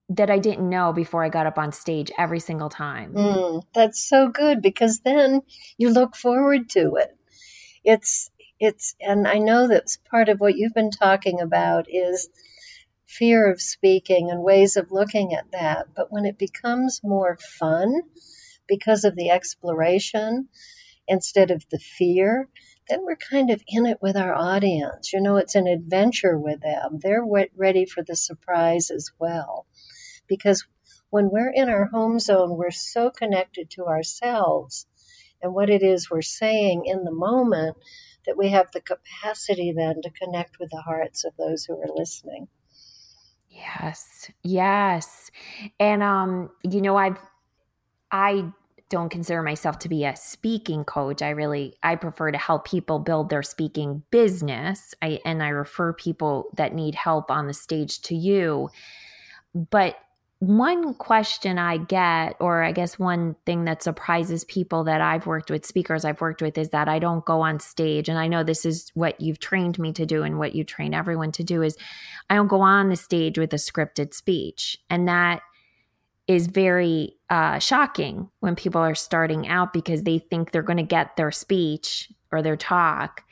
that 0.08 0.30
I 0.30 0.38
didn't 0.38 0.68
know 0.68 0.92
before 0.92 1.24
I 1.24 1.28
got 1.28 1.46
up 1.46 1.58
on 1.58 1.72
stage 1.72 2.10
every 2.18 2.40
single 2.40 2.68
time. 2.68 3.14
Mm, 3.14 3.62
that's 3.74 4.06
so 4.06 4.28
good 4.28 4.60
because 4.60 5.00
then 5.00 5.42
you 5.78 5.90
look 5.90 6.16
forward 6.16 6.68
to 6.70 6.96
it. 6.96 7.16
It's 7.84 8.30
it's 8.60 8.94
and 9.00 9.26
I 9.26 9.38
know 9.38 9.68
that's 9.68 9.96
part 9.96 10.28
of 10.28 10.40
what 10.40 10.56
you've 10.56 10.74
been 10.74 10.90
talking 10.90 11.40
about 11.40 11.86
is 11.88 12.28
fear 13.12 13.50
of 13.50 13.60
speaking 13.60 14.30
and 14.30 14.42
ways 14.42 14.76
of 14.76 14.90
looking 14.90 15.34
at 15.34 15.50
that. 15.52 15.88
But 15.94 16.10
when 16.10 16.24
it 16.24 16.38
becomes 16.38 17.00
more 17.04 17.36
fun 17.36 18.02
because 18.66 19.04
of 19.04 19.14
the 19.16 19.30
exploration 19.30 20.48
instead 21.06 21.50
of 21.50 21.64
the 21.70 21.78
fear, 21.78 22.48
then 22.88 23.00
we're 23.02 23.16
kind 23.16 23.50
of 23.50 23.62
in 23.68 23.86
it 23.86 23.98
with 24.00 24.16
our 24.16 24.34
audience. 24.34 25.12
You 25.12 25.20
know, 25.20 25.36
it's 25.36 25.54
an 25.54 25.66
adventure 25.66 26.38
with 26.38 26.60
them. 26.60 26.98
They're 27.00 27.24
ready 27.56 27.84
for 27.84 28.02
the 28.02 28.16
surprise 28.16 28.90
as 28.90 29.10
well. 29.18 29.66
Because 30.26 30.64
when 31.10 31.28
we're 31.30 31.52
in 31.52 31.68
our 31.68 31.84
home 31.84 32.18
zone, 32.18 32.56
we're 32.56 32.70
so 32.70 33.10
connected 33.10 33.70
to 33.70 33.84
ourselves 33.86 34.86
and 35.42 35.52
what 35.52 35.68
it 35.68 35.82
is 35.82 36.10
we're 36.10 36.22
saying 36.22 36.84
in 36.86 37.04
the 37.04 37.12
moment 37.12 37.76
that 38.26 38.38
we 38.38 38.50
have 38.50 38.70
the 38.70 38.80
capacity 38.80 39.72
then 39.76 40.00
to 40.02 40.10
connect 40.10 40.58
with 40.58 40.70
the 40.70 40.80
hearts 40.80 41.24
of 41.24 41.36
those 41.36 41.64
who 41.64 41.74
are 41.74 41.94
listening. 41.94 42.48
Yes. 43.52 44.30
Yes. 44.42 45.30
And 45.78 46.02
um 46.02 46.50
you 46.62 46.80
know 46.80 46.96
I've 46.96 47.18
I 48.10 48.50
don't 48.88 49.08
consider 49.08 49.42
myself 49.42 49.78
to 49.80 49.88
be 49.88 50.04
a 50.04 50.14
speaking 50.16 50.84
coach. 50.84 51.22
I 51.22 51.30
really 51.30 51.76
I 51.82 51.96
prefer 51.96 52.30
to 52.30 52.38
help 52.38 52.66
people 52.66 52.98
build 52.98 53.30
their 53.30 53.42
speaking 53.42 54.02
business. 54.10 54.94
I 55.02 55.20
and 55.24 55.42
I 55.42 55.48
refer 55.48 55.92
people 55.92 56.50
that 56.56 56.74
need 56.74 56.94
help 56.94 57.30
on 57.30 57.46
the 57.46 57.54
stage 57.54 58.00
to 58.02 58.14
you. 58.14 58.70
But 59.54 59.96
one 60.42 60.94
question 60.94 61.56
I 61.56 61.76
get, 61.76 62.34
or 62.40 62.64
I 62.64 62.72
guess 62.72 62.98
one 62.98 63.36
thing 63.46 63.64
that 63.66 63.80
surprises 63.80 64.42
people 64.42 64.82
that 64.84 65.00
I've 65.00 65.24
worked 65.24 65.52
with, 65.52 65.64
speakers 65.64 66.04
I've 66.04 66.20
worked 66.20 66.42
with, 66.42 66.58
is 66.58 66.70
that 66.70 66.88
I 66.88 66.98
don't 66.98 67.24
go 67.24 67.42
on 67.42 67.60
stage. 67.60 68.08
And 68.08 68.18
I 68.18 68.26
know 68.26 68.42
this 68.42 68.66
is 68.66 68.90
what 68.94 69.20
you've 69.20 69.38
trained 69.38 69.78
me 69.78 69.92
to 69.92 70.04
do 70.04 70.24
and 70.24 70.40
what 70.40 70.56
you 70.56 70.64
train 70.64 70.94
everyone 70.94 71.30
to 71.32 71.44
do 71.44 71.62
is 71.62 71.76
I 72.28 72.34
don't 72.34 72.48
go 72.48 72.60
on 72.60 72.88
the 72.88 72.96
stage 72.96 73.38
with 73.38 73.52
a 73.52 73.56
scripted 73.56 74.14
speech. 74.14 74.76
And 74.90 75.06
that 75.06 75.42
is 76.26 76.48
very 76.48 77.14
uh, 77.30 77.60
shocking 77.60 78.28
when 78.40 78.56
people 78.56 78.80
are 78.80 78.96
starting 78.96 79.46
out 79.46 79.72
because 79.72 80.02
they 80.02 80.18
think 80.18 80.50
they're 80.50 80.62
going 80.62 80.76
to 80.76 80.82
get 80.82 81.14
their 81.14 81.30
speech 81.30 82.10
or 82.32 82.42
their 82.42 82.56
talk. 82.56 83.22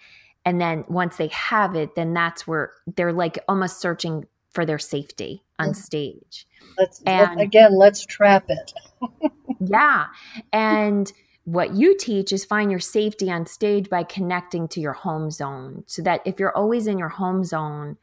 And 0.45 0.61
then 0.61 0.85
once 0.87 1.17
they 1.17 1.29
have 1.29 1.75
it, 1.75 1.97
then 1.97 2.15
that's 2.15 2.47
where 2.47 2.71
they're 2.87 3.13
like 3.13 3.41
almost 3.49 3.81
searching 3.81 4.27
for 4.51 4.67
their 4.67 4.79
safety 4.79 5.43
on 5.59 5.75
stage. 5.75 6.47
Let's, 6.79 7.03
and, 7.07 7.37
let, 7.37 7.45
again, 7.45 7.77
let's 7.77 8.05
trap 8.05 8.47
it. 8.49 8.73
yeah. 9.61 10.07
And 10.53 11.13
what 11.45 11.75
you 11.75 11.97
teach 11.97 12.33
is 12.33 12.45
find 12.45 12.71
your 12.71 12.81
safety 12.81 13.31
on 13.31 13.47
stage 13.47 13.89
by 13.89 14.03
connecting 14.03 14.69
to 14.69 14.81
your 14.81 14.93
home 14.93 15.31
zone 15.31 15.85
so 15.87 16.03
that 16.03 16.21
if 16.25 16.39
you're 16.39 16.57
always 16.57 16.87
in 16.87 16.99
your 16.99 17.09
home 17.09 17.45
zone, 17.45 17.97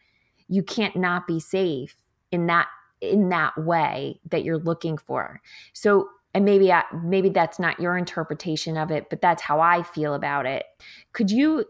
you 0.47 0.63
can't 0.63 0.95
not 0.95 1.27
be 1.27 1.39
safe 1.39 1.95
in 2.31 2.47
that 2.47 2.67
in 2.99 3.29
that 3.29 3.55
way 3.57 4.19
that 4.27 4.43
you're 4.43 4.57
looking 4.57 4.97
for. 4.97 5.41
So 5.73 6.09
and 6.33 6.45
maybe 6.45 6.71
I, 6.71 6.83
maybe 7.03 7.29
that's 7.29 7.57
not 7.57 7.79
your 7.79 7.97
interpretation 7.97 8.77
of 8.77 8.91
it, 8.91 9.09
but 9.09 9.21
that's 9.21 9.41
how 9.41 9.59
I 9.59 9.83
feel 9.83 10.13
about 10.13 10.45
it. 10.45 10.65
Could 11.13 11.31
you 11.31 11.65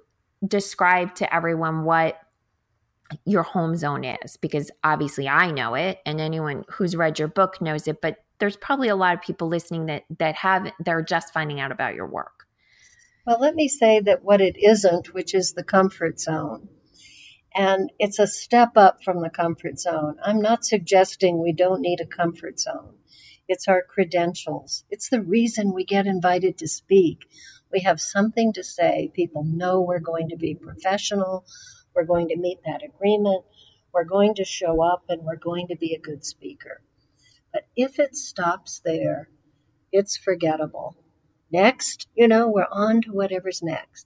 describe 0.45 1.15
to 1.15 1.33
everyone 1.33 1.83
what 1.83 2.19
your 3.25 3.43
home 3.43 3.75
zone 3.75 4.03
is 4.03 4.37
because 4.37 4.71
obviously 4.83 5.27
I 5.27 5.51
know 5.51 5.75
it 5.75 5.99
and 6.05 6.19
anyone 6.19 6.65
who's 6.69 6.95
read 6.95 7.19
your 7.19 7.27
book 7.27 7.61
knows 7.61 7.87
it 7.87 8.01
but 8.01 8.17
there's 8.39 8.57
probably 8.57 8.89
a 8.89 8.95
lot 8.95 9.15
of 9.15 9.21
people 9.21 9.47
listening 9.47 9.87
that 9.87 10.03
that 10.19 10.35
have 10.35 10.71
they're 10.79 11.01
just 11.01 11.33
finding 11.33 11.59
out 11.59 11.71
about 11.71 11.95
your 11.95 12.07
work. 12.07 12.45
Well, 13.25 13.39
let 13.39 13.55
me 13.55 13.67
say 13.67 13.99
that 14.01 14.23
what 14.23 14.41
it 14.41 14.55
isn't, 14.57 15.13
which 15.13 15.33
is 15.33 15.53
the 15.53 15.63
comfort 15.63 16.19
zone. 16.19 16.69
And 17.53 17.91
it's 17.99 18.19
a 18.19 18.27
step 18.27 18.77
up 18.77 19.03
from 19.03 19.21
the 19.21 19.29
comfort 19.29 19.79
zone. 19.79 20.17
I'm 20.23 20.41
not 20.41 20.63
suggesting 20.63 21.39
we 21.41 21.53
don't 21.53 21.81
need 21.81 21.99
a 21.99 22.05
comfort 22.05 22.59
zone. 22.59 22.95
It's 23.47 23.67
our 23.67 23.81
credentials. 23.81 24.83
It's 24.89 25.09
the 25.09 25.21
reason 25.21 25.73
we 25.73 25.83
get 25.83 26.05
invited 26.05 26.59
to 26.59 26.67
speak. 26.67 27.25
We 27.71 27.81
have 27.81 27.99
something 27.99 28.53
to 28.53 28.63
say. 28.63 29.11
People 29.13 29.43
know 29.43 29.81
we're 29.81 29.99
going 29.99 30.29
to 30.29 30.37
be 30.37 30.55
professional. 30.55 31.45
We're 31.97 32.03
going 32.03 32.27
to 32.27 32.37
meet 32.37 32.59
that 32.63 32.83
agreement. 32.83 33.43
We're 33.91 34.03
going 34.03 34.35
to 34.35 34.45
show 34.45 34.83
up 34.83 35.05
and 35.09 35.23
we're 35.23 35.35
going 35.35 35.69
to 35.69 35.75
be 35.75 35.95
a 35.95 35.99
good 35.99 36.23
speaker. 36.23 36.79
But 37.51 37.63
if 37.75 37.97
it 37.97 38.15
stops 38.15 38.81
there, 38.85 39.29
it's 39.91 40.15
forgettable. 40.15 40.95
Next, 41.51 42.07
you 42.13 42.27
know, 42.27 42.49
we're 42.49 42.67
on 42.71 43.01
to 43.01 43.11
whatever's 43.11 43.63
next. 43.63 44.05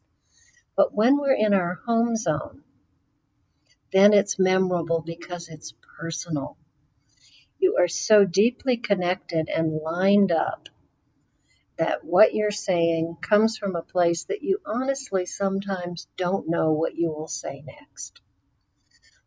But 0.78 0.96
when 0.96 1.18
we're 1.18 1.36
in 1.36 1.54
our 1.54 1.82
home 1.86 2.16
zone, 2.16 2.64
then 3.92 4.14
it's 4.14 4.40
memorable 4.40 5.04
because 5.06 5.50
it's 5.50 5.74
personal. 6.00 6.56
You 7.60 7.76
are 7.78 7.90
so 7.90 8.24
deeply 8.24 8.78
connected 8.78 9.50
and 9.54 9.82
lined 9.84 10.32
up 10.32 10.70
that 11.82 12.06
what 12.06 12.36
you're 12.36 12.52
saying 12.52 13.18
comes 13.22 13.58
from 13.58 13.76
a 13.76 13.82
place 13.82 14.26
that 14.26 14.44
you 14.44 14.60
honestly 14.68 15.26
sometimes 15.26 16.08
don't 16.16 16.48
know 16.48 16.74
what 16.74 16.96
you 16.96 17.10
will 17.10 17.28
say 17.28 17.64
next. 17.66 18.22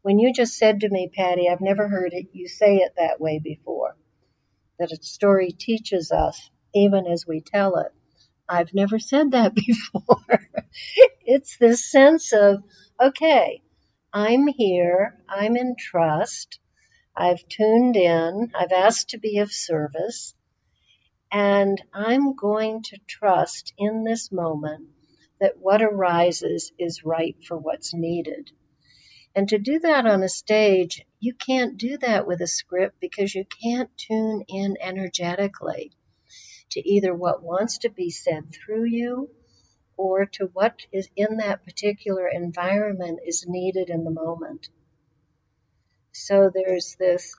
When 0.03 0.21
you 0.21 0.33
just 0.33 0.57
said 0.57 0.79
to 0.81 0.89
me, 0.89 1.11
Patty, 1.13 1.49
I've 1.49 1.61
never 1.61 1.89
heard 1.89 2.13
it, 2.13 2.29
you 2.33 2.47
say 2.47 2.77
it 2.77 2.93
that 2.97 3.21
way 3.21 3.41
before, 3.43 3.97
that 4.79 4.93
a 4.93 5.03
story 5.03 5.51
teaches 5.51 6.13
us 6.13 6.49
even 6.73 7.09
as 7.09 7.27
we 7.27 7.41
tell 7.41 7.75
it. 7.79 7.93
I've 8.49 8.73
never 8.73 9.01
said 9.01 9.33
that 9.33 9.55
before. 9.67 10.49
it's 11.27 11.57
this 11.57 11.91
sense 11.91 12.33
of, 12.33 12.63
okay, 13.01 13.63
I'm 14.13 14.47
here, 14.47 15.19
I'm 15.29 15.57
in 15.57 15.75
trust, 15.77 16.61
I've 17.17 17.45
tuned 17.49 17.97
in, 17.97 18.53
I've 18.55 18.71
asked 18.71 19.09
to 19.09 19.19
be 19.19 19.39
of 19.39 19.51
service, 19.51 20.37
And 21.37 21.83
I'm 21.93 22.37
going 22.37 22.83
to 22.85 23.01
trust 23.09 23.75
in 23.77 24.05
this 24.05 24.31
moment 24.31 24.91
that 25.41 25.59
what 25.59 25.83
arises 25.83 26.71
is 26.79 27.05
right 27.05 27.37
for 27.45 27.59
what's 27.59 27.93
needed. 27.93 28.53
And 29.35 29.49
to 29.49 29.59
do 29.59 29.81
that 29.81 30.07
on 30.07 30.23
a 30.23 30.29
stage, 30.29 31.05
you 31.19 31.35
can't 31.35 31.77
do 31.77 31.99
that 31.99 32.29
with 32.29 32.41
a 32.41 32.47
script 32.47 33.01
because 33.01 33.35
you 33.35 33.45
can't 33.45 33.91
tune 33.99 34.45
in 34.47 34.77
energetically 34.81 35.91
to 36.71 36.89
either 36.89 37.13
what 37.13 37.43
wants 37.43 37.79
to 37.79 37.91
be 37.91 38.11
said 38.11 38.53
through 38.53 38.85
you 38.85 39.29
or 39.97 40.27
to 40.27 40.47
what 40.53 40.87
is 40.93 41.09
in 41.17 41.39
that 41.39 41.65
particular 41.65 42.29
environment 42.29 43.19
is 43.27 43.45
needed 43.49 43.91
in 43.91 44.05
the 44.05 44.13
moment. 44.13 44.69
So 46.13 46.49
there's 46.55 46.95
this 46.95 47.35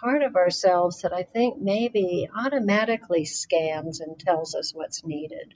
part 0.00 0.22
of 0.22 0.36
ourselves 0.36 1.02
that 1.02 1.12
I 1.12 1.22
think 1.22 1.60
maybe 1.60 2.28
automatically 2.34 3.24
scans 3.24 4.00
and 4.00 4.18
tells 4.18 4.54
us 4.54 4.74
what's 4.74 5.04
needed. 5.04 5.54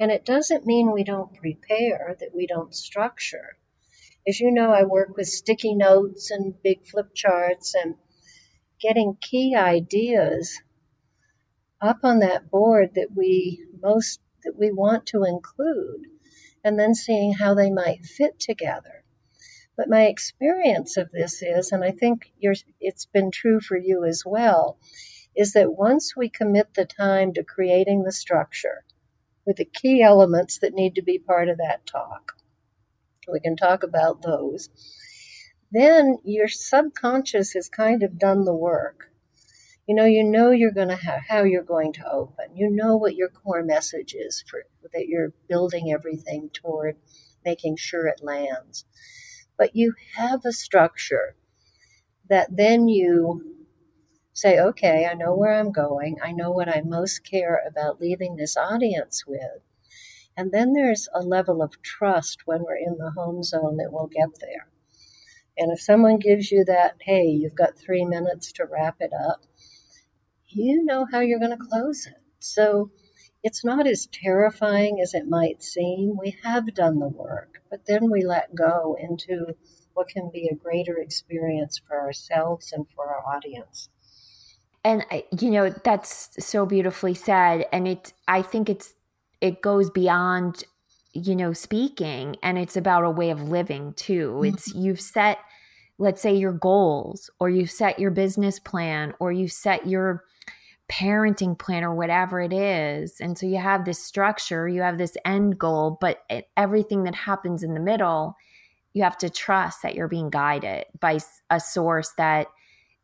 And 0.00 0.10
it 0.10 0.24
doesn't 0.24 0.66
mean 0.66 0.92
we 0.92 1.04
don't 1.04 1.34
prepare, 1.34 2.16
that 2.20 2.34
we 2.34 2.46
don't 2.46 2.74
structure. 2.74 3.56
As 4.26 4.40
you 4.40 4.50
know, 4.50 4.70
I 4.72 4.84
work 4.84 5.16
with 5.16 5.28
sticky 5.28 5.74
notes 5.74 6.30
and 6.30 6.60
big 6.62 6.86
flip 6.86 7.14
charts 7.14 7.74
and 7.74 7.94
getting 8.80 9.16
key 9.20 9.54
ideas 9.56 10.60
up 11.80 12.00
on 12.02 12.20
that 12.20 12.50
board 12.50 12.90
that 12.94 13.08
we 13.14 13.64
most 13.82 14.20
that 14.44 14.56
we 14.56 14.70
want 14.70 15.06
to 15.06 15.24
include 15.24 16.06
and 16.64 16.78
then 16.78 16.94
seeing 16.94 17.32
how 17.32 17.54
they 17.54 17.70
might 17.70 18.04
fit 18.04 18.38
together. 18.38 19.04
But 19.78 19.88
my 19.88 20.06
experience 20.06 20.96
of 20.96 21.12
this 21.12 21.40
is, 21.40 21.70
and 21.70 21.84
I 21.84 21.92
think 21.92 22.32
it's 22.42 23.06
been 23.06 23.30
true 23.30 23.60
for 23.60 23.76
you 23.76 24.04
as 24.04 24.24
well, 24.26 24.76
is 25.36 25.52
that 25.52 25.72
once 25.72 26.16
we 26.16 26.30
commit 26.30 26.74
the 26.74 26.84
time 26.84 27.32
to 27.34 27.44
creating 27.44 28.02
the 28.02 28.10
structure 28.10 28.84
with 29.46 29.54
the 29.56 29.64
key 29.64 30.02
elements 30.02 30.58
that 30.58 30.74
need 30.74 30.96
to 30.96 31.02
be 31.02 31.20
part 31.20 31.48
of 31.48 31.58
that 31.58 31.86
talk, 31.86 32.32
we 33.32 33.38
can 33.38 33.54
talk 33.54 33.84
about 33.84 34.20
those, 34.20 34.68
then 35.70 36.18
your 36.24 36.48
subconscious 36.48 37.52
has 37.52 37.68
kind 37.68 38.02
of 38.02 38.18
done 38.18 38.44
the 38.44 38.56
work. 38.56 39.12
You 39.86 39.94
know, 39.94 40.06
you 40.06 40.24
know 40.24 40.50
you're 40.50 40.72
going 40.72 40.88
to 40.88 40.96
have 40.96 41.20
how 41.20 41.44
you're 41.44 41.62
going 41.62 41.92
to 41.94 42.10
open. 42.10 42.56
You 42.56 42.68
know 42.68 42.96
what 42.96 43.14
your 43.14 43.28
core 43.28 43.62
message 43.62 44.12
is 44.14 44.42
for 44.50 44.64
that 44.92 45.06
you're 45.06 45.32
building 45.48 45.92
everything 45.92 46.50
toward 46.52 46.96
making 47.44 47.76
sure 47.76 48.08
it 48.08 48.24
lands 48.24 48.84
but 49.58 49.76
you 49.76 49.94
have 50.14 50.44
a 50.44 50.52
structure 50.52 51.34
that 52.28 52.48
then 52.54 52.88
you 52.88 53.56
say, 54.32 54.60
okay, 54.60 55.04
I 55.04 55.14
know 55.14 55.34
where 55.34 55.52
I'm 55.52 55.72
going. 55.72 56.18
I 56.22 56.32
know 56.32 56.52
what 56.52 56.68
I 56.68 56.82
most 56.82 57.28
care 57.28 57.60
about 57.68 58.00
leaving 58.00 58.36
this 58.36 58.56
audience 58.56 59.26
with. 59.26 59.62
And 60.36 60.52
then 60.52 60.72
there's 60.72 61.08
a 61.12 61.20
level 61.20 61.62
of 61.62 61.82
trust 61.82 62.46
when 62.46 62.62
we're 62.62 62.76
in 62.76 62.96
the 62.96 63.10
home 63.10 63.42
zone 63.42 63.78
that 63.78 63.92
we'll 63.92 64.06
get 64.06 64.38
there. 64.40 64.68
And 65.56 65.72
if 65.72 65.80
someone 65.80 66.20
gives 66.20 66.52
you 66.52 66.64
that, 66.66 66.94
hey, 67.00 67.24
you've 67.24 67.56
got 67.56 67.76
three 67.76 68.04
minutes 68.04 68.52
to 68.52 68.64
wrap 68.64 68.98
it 69.00 69.12
up, 69.12 69.42
you 70.46 70.84
know 70.84 71.04
how 71.10 71.18
you're 71.18 71.40
going 71.40 71.58
to 71.58 71.66
close 71.68 72.06
it. 72.06 72.22
So 72.38 72.92
it's 73.42 73.64
not 73.64 73.86
as 73.86 74.08
terrifying 74.12 75.00
as 75.00 75.14
it 75.14 75.28
might 75.28 75.62
seem. 75.62 76.16
We 76.18 76.36
have 76.42 76.74
done 76.74 76.98
the 76.98 77.08
work, 77.08 77.62
but 77.70 77.86
then 77.86 78.10
we 78.10 78.24
let 78.24 78.54
go 78.54 78.96
into 78.98 79.54
what 79.94 80.08
can 80.08 80.30
be 80.32 80.48
a 80.48 80.54
greater 80.54 80.98
experience 80.98 81.80
for 81.86 81.98
ourselves 81.98 82.72
and 82.72 82.86
for 82.94 83.06
our 83.06 83.34
audience. 83.34 83.88
And 84.84 85.04
you 85.38 85.50
know 85.50 85.70
that's 85.70 86.30
so 86.38 86.64
beautifully 86.64 87.14
said, 87.14 87.66
and 87.72 87.86
it 87.88 88.12
I 88.26 88.42
think 88.42 88.68
it's 88.68 88.94
it 89.40 89.60
goes 89.60 89.90
beyond 89.90 90.64
you 91.12 91.34
know 91.34 91.52
speaking, 91.52 92.36
and 92.42 92.58
it's 92.58 92.76
about 92.76 93.04
a 93.04 93.10
way 93.10 93.30
of 93.30 93.42
living 93.42 93.92
too. 93.94 94.34
Mm-hmm. 94.34 94.54
It's 94.54 94.74
you've 94.74 95.00
set, 95.00 95.38
let's 95.98 96.22
say, 96.22 96.36
your 96.36 96.52
goals, 96.52 97.28
or 97.40 97.50
you 97.50 97.66
set 97.66 97.98
your 97.98 98.12
business 98.12 98.60
plan, 98.60 99.14
or 99.18 99.32
you 99.32 99.48
set 99.48 99.86
your 99.86 100.24
parenting 100.90 101.58
plan 101.58 101.84
or 101.84 101.94
whatever 101.94 102.40
it 102.40 102.52
is. 102.52 103.20
And 103.20 103.36
so 103.36 103.46
you 103.46 103.58
have 103.58 103.84
this 103.84 104.02
structure, 104.02 104.68
you 104.68 104.80
have 104.80 104.98
this 104.98 105.16
end 105.24 105.58
goal, 105.58 105.98
but 106.00 106.24
everything 106.56 107.04
that 107.04 107.14
happens 107.14 107.62
in 107.62 107.74
the 107.74 107.80
middle, 107.80 108.36
you 108.94 109.02
have 109.02 109.18
to 109.18 109.30
trust 109.30 109.82
that 109.82 109.94
you're 109.94 110.08
being 110.08 110.30
guided 110.30 110.86
by 110.98 111.18
a 111.50 111.60
source 111.60 112.12
that 112.16 112.48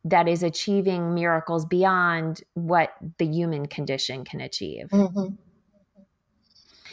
that 0.07 0.27
is 0.27 0.43
achieving 0.43 1.15
miracles 1.15 1.65
beyond 1.65 2.43
what 2.53 2.93
the 3.17 3.25
human 3.25 3.65
condition 3.65 4.23
can 4.23 4.39
achieve. 4.39 4.87
Mm-hmm. 4.89 5.33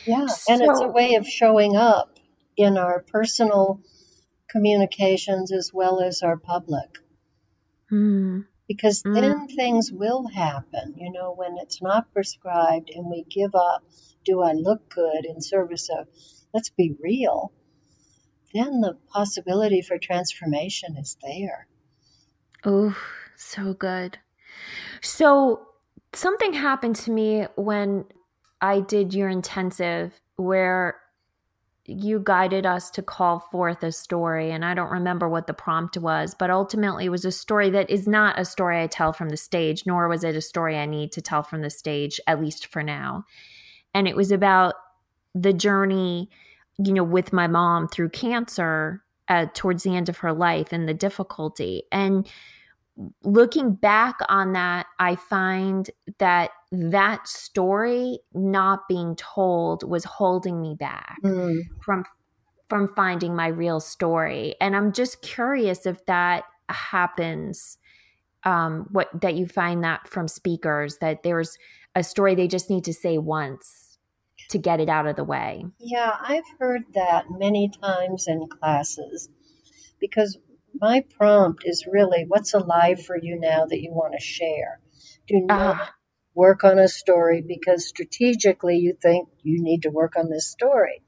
Yeah, 0.07 0.27
so, 0.27 0.53
and 0.53 0.63
it's 0.63 0.81
a 0.81 0.89
way 0.89 1.17
of 1.17 1.27
showing 1.27 1.77
up 1.77 2.19
in 2.57 2.79
our 2.79 3.01
personal 3.01 3.81
communications 4.49 5.53
as 5.53 5.73
well 5.75 6.01
as 6.01 6.23
our 6.23 6.39
public. 6.39 6.99
Mm 7.91 8.47
because 8.69 9.03
mm. 9.03 9.15
then 9.15 9.49
things 9.49 9.91
will 9.93 10.27
happen. 10.27 10.95
You 10.97 11.13
know, 11.13 11.35
when 11.35 11.57
it's 11.59 11.83
not 11.83 12.13
prescribed 12.13 12.91
and 12.95 13.07
we 13.11 13.25
give 13.29 13.55
up, 13.55 13.85
do 14.25 14.43
I 14.43 14.53
look 14.53 14.89
good 14.89 15.25
in 15.25 15.41
service 15.41 15.89
of, 15.91 16.07
let's 16.55 16.71
be 16.71 16.95
real, 17.01 17.53
then 18.55 18.81
the 18.81 18.97
possibility 19.09 19.83
for 19.83 19.99
transformation 19.99 20.97
is 20.97 21.17
there. 21.23 21.67
Oh, 22.65 22.97
so 23.37 23.73
good. 23.73 24.19
So, 25.01 25.67
something 26.15 26.53
happened 26.53 26.97
to 26.97 27.11
me 27.11 27.47
when 27.57 28.05
I 28.61 28.81
did 28.81 29.15
your 29.15 29.29
intensive 29.29 30.13
where 30.37 31.01
you 31.85 32.21
guided 32.23 32.65
us 32.65 32.91
to 32.91 33.03
call 33.03 33.41
forth 33.41 33.83
a 33.83 33.91
story 33.91 34.51
and 34.51 34.65
i 34.65 34.73
don't 34.73 34.91
remember 34.91 35.29
what 35.29 35.47
the 35.47 35.55
prompt 35.55 35.97
was 35.99 36.35
but 36.35 36.51
ultimately 36.51 37.07
it 37.07 37.11
was 37.11 37.25
a 37.25 37.33
story 37.33 37.71
that 37.71 37.91
is 37.91 38.07
not 38.07 38.39
a 38.39 38.45
story 38.45 38.81
i 38.81 38.87
tell 38.87 39.13
from 39.13 39.31
the 39.31 39.37
stage 39.37 39.85
nor 39.85 40.09
was 40.09 40.23
it 40.23 40.37
a 40.37 40.41
story 40.41 40.79
i 40.79 40.87
need 40.87 41.11
to 41.11 41.21
tell 41.21 41.43
from 41.43 41.61
the 41.61 41.71
stage 41.71 42.21
at 42.27 42.41
least 42.41 42.67
for 42.67 42.83
now. 42.83 43.25
And 43.95 44.09
it 44.09 44.17
was 44.17 44.33
about 44.33 44.75
the 45.35 45.53
journey 45.53 46.31
you 46.79 46.93
know 46.93 47.05
with 47.05 47.33
my 47.33 47.47
mom 47.47 47.89
through 47.89 48.09
cancer 48.09 49.03
uh, 49.29 49.47
towards 49.55 49.83
the 49.83 49.95
end 49.95 50.09
of 50.09 50.19
her 50.19 50.33
life 50.33 50.73
and 50.73 50.89
the 50.89 50.95
difficulty. 50.95 51.85
And 51.93 52.29
looking 53.23 53.75
back 53.75 54.17
on 54.29 54.53
that, 54.53 54.87
I 54.99 55.17
find 55.17 55.89
that 56.19 56.51
that 56.71 57.27
story 57.27 58.19
not 58.35 58.89
being 58.89 59.17
told 59.17 59.89
was 59.89 60.05
holding 60.05 60.61
me 60.61 60.75
back 60.75 61.19
mm. 61.23 61.61
from 61.85 62.05
from 62.69 62.89
finding 62.95 63.37
my 63.37 63.49
real 63.49 63.81
story. 63.81 64.55
And 64.61 64.75
I'm 64.75 64.93
just 64.93 65.21
curious 65.21 65.85
if 65.85 66.05
that 66.07 66.45
happens 66.69 67.79
um 68.45 68.89
what 68.91 69.09
that 69.21 69.35
you 69.35 69.47
find 69.47 69.85
that 69.85 70.09
from 70.09 70.27
speakers 70.27 70.99
that 70.99 71.23
there's 71.23 71.59
a 71.95 72.03
story 72.03 72.35
they 72.35 72.49
just 72.49 72.71
need 72.71 72.85
to 72.85 72.95
say 72.95 73.19
once 73.19 73.99
to 74.49 74.59
get 74.59 74.81
it 74.81 74.89
out 74.89 75.07
of 75.07 75.17
the 75.17 75.25
way. 75.25 75.65
Yeah, 75.79 76.17
I've 76.21 76.45
heard 76.59 76.83
that 76.95 77.27
many 77.31 77.71
times 77.83 78.27
in 78.27 78.49
classes 78.49 79.29
because 80.01 80.39
my 80.81 81.05
prompt 81.17 81.63
is 81.67 81.87
really 81.87 82.25
what's 82.27 82.55
alive 82.55 83.05
for 83.05 83.17
you 83.17 83.39
now 83.39 83.67
that 83.67 83.81
you 83.81 83.93
want 83.93 84.15
to 84.15 84.25
share. 84.25 84.81
Do 85.27 85.41
not 85.41 85.81
uh 85.81 85.87
work 86.35 86.65
on 86.65 86.79
a 86.79 86.89
story 86.89 87.43
because 87.43 87.87
strategically 87.89 88.79
you 88.79 88.95
think 88.95 89.29
you 89.43 89.63
need 89.63 89.83
to 89.83 89.91
work 89.91 90.17
on 90.17 90.31
this 90.31 90.51
story. 90.51 91.03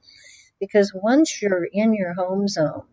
Because 0.61 0.93
once 0.95 1.41
you're 1.41 1.65
in 1.65 1.95
your 1.95 2.13
home 2.15 2.47
zone, 2.47 2.85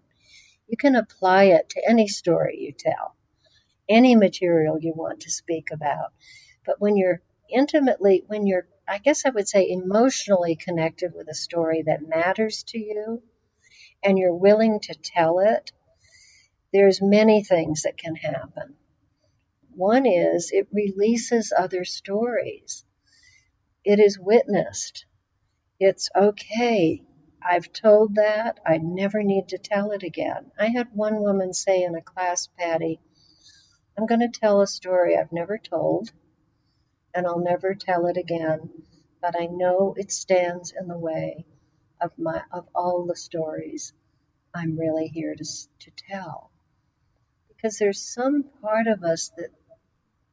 you 0.67 0.77
can 0.77 0.95
apply 0.95 1.45
it 1.45 1.69
to 1.69 1.81
any 1.87 2.07
story 2.07 2.57
you 2.59 2.71
tell, 2.71 3.15
any 3.89 4.15
material 4.15 4.79
you 4.79 4.93
want 4.95 5.21
to 5.21 5.29
speak 5.29 5.69
about. 5.71 6.13
But 6.65 6.79
when 6.79 6.95
you're 6.95 7.21
intimately, 7.49 8.23
when 8.27 8.47
you're, 8.47 8.67
I 8.87 8.97
guess 8.99 9.25
I 9.25 9.29
would 9.29 9.47
say, 9.47 9.69
emotionally 9.69 10.55
connected 10.55 11.13
with 11.13 11.27
a 11.27 11.35
story 11.35 11.83
that 11.83 12.07
matters 12.07 12.63
to 12.69 12.79
you, 12.79 13.21
and 14.03 14.17
you're 14.17 14.35
willing 14.35 14.79
to 14.81 14.95
tell 14.95 15.39
it, 15.39 15.71
there's 16.73 17.01
many 17.01 17.43
things 17.43 17.83
that 17.83 17.97
can 17.97 18.15
happen. 18.15 18.75
One 19.75 20.05
is 20.05 20.51
it 20.51 20.67
releases 20.71 21.53
other 21.57 21.83
stories. 21.85 22.85
It 23.83 23.99
is 23.99 24.19
witnessed. 24.19 25.05
It's 25.79 26.09
okay. 26.15 27.03
I've 27.43 27.73
told 27.73 28.15
that. 28.15 28.59
I 28.65 28.77
never 28.77 29.23
need 29.23 29.49
to 29.49 29.57
tell 29.57 29.91
it 29.91 30.03
again. 30.03 30.51
I 30.59 30.67
had 30.67 30.93
one 30.93 31.21
woman 31.21 31.53
say 31.53 31.83
in 31.83 31.95
a 31.95 32.01
class, 32.01 32.47
Patty, 32.57 32.99
I'm 33.97 34.05
going 34.05 34.21
to 34.21 34.39
tell 34.39 34.61
a 34.61 34.67
story 34.67 35.17
I've 35.17 35.31
never 35.33 35.57
told, 35.57 36.11
and 37.13 37.27
I'll 37.27 37.39
never 37.39 37.75
tell 37.75 38.05
it 38.07 38.17
again, 38.17 38.69
but 39.21 39.35
I 39.39 39.47
know 39.47 39.95
it 39.97 40.11
stands 40.11 40.73
in 40.79 40.87
the 40.87 40.97
way 40.97 41.45
of 41.99 42.17
my 42.17 42.43
of 42.51 42.67
all 42.73 43.05
the 43.05 43.15
stories 43.15 43.93
I'm 44.53 44.77
really 44.77 45.07
here 45.07 45.35
to, 45.35 45.45
to 45.45 45.91
tell 46.09 46.50
because 47.61 47.77
there's 47.77 48.01
some 48.01 48.43
part 48.61 48.87
of 48.87 49.03
us 49.03 49.31
that 49.37 49.49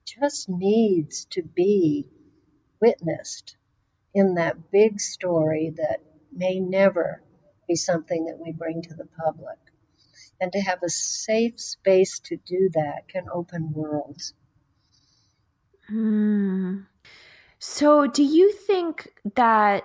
just 0.07 0.49
needs 0.49 1.27
to 1.27 1.43
be 1.43 2.07
witnessed 2.81 3.57
in 4.14 4.35
that 4.35 4.71
big 4.71 5.01
story 5.01 5.75
that 5.77 5.99
may 6.33 6.59
never 6.59 7.23
be 7.67 7.75
something 7.75 8.27
that 8.27 8.38
we 8.38 8.53
bring 8.53 8.81
to 8.81 8.95
the 8.95 9.09
public. 9.25 9.59
And 10.41 10.53
to 10.53 10.61
have 10.61 10.83
a 10.83 10.88
safe 10.88 11.61
space 11.61 12.21
to 12.21 12.37
do 12.37 12.71
that 12.75 13.09
can 13.09 13.27
open 13.33 13.73
worlds. 13.73 14.33
Hmm. 15.88 16.83
So, 17.59 18.07
do 18.07 18.23
you 18.23 18.53
think 18.53 19.09
that, 19.35 19.83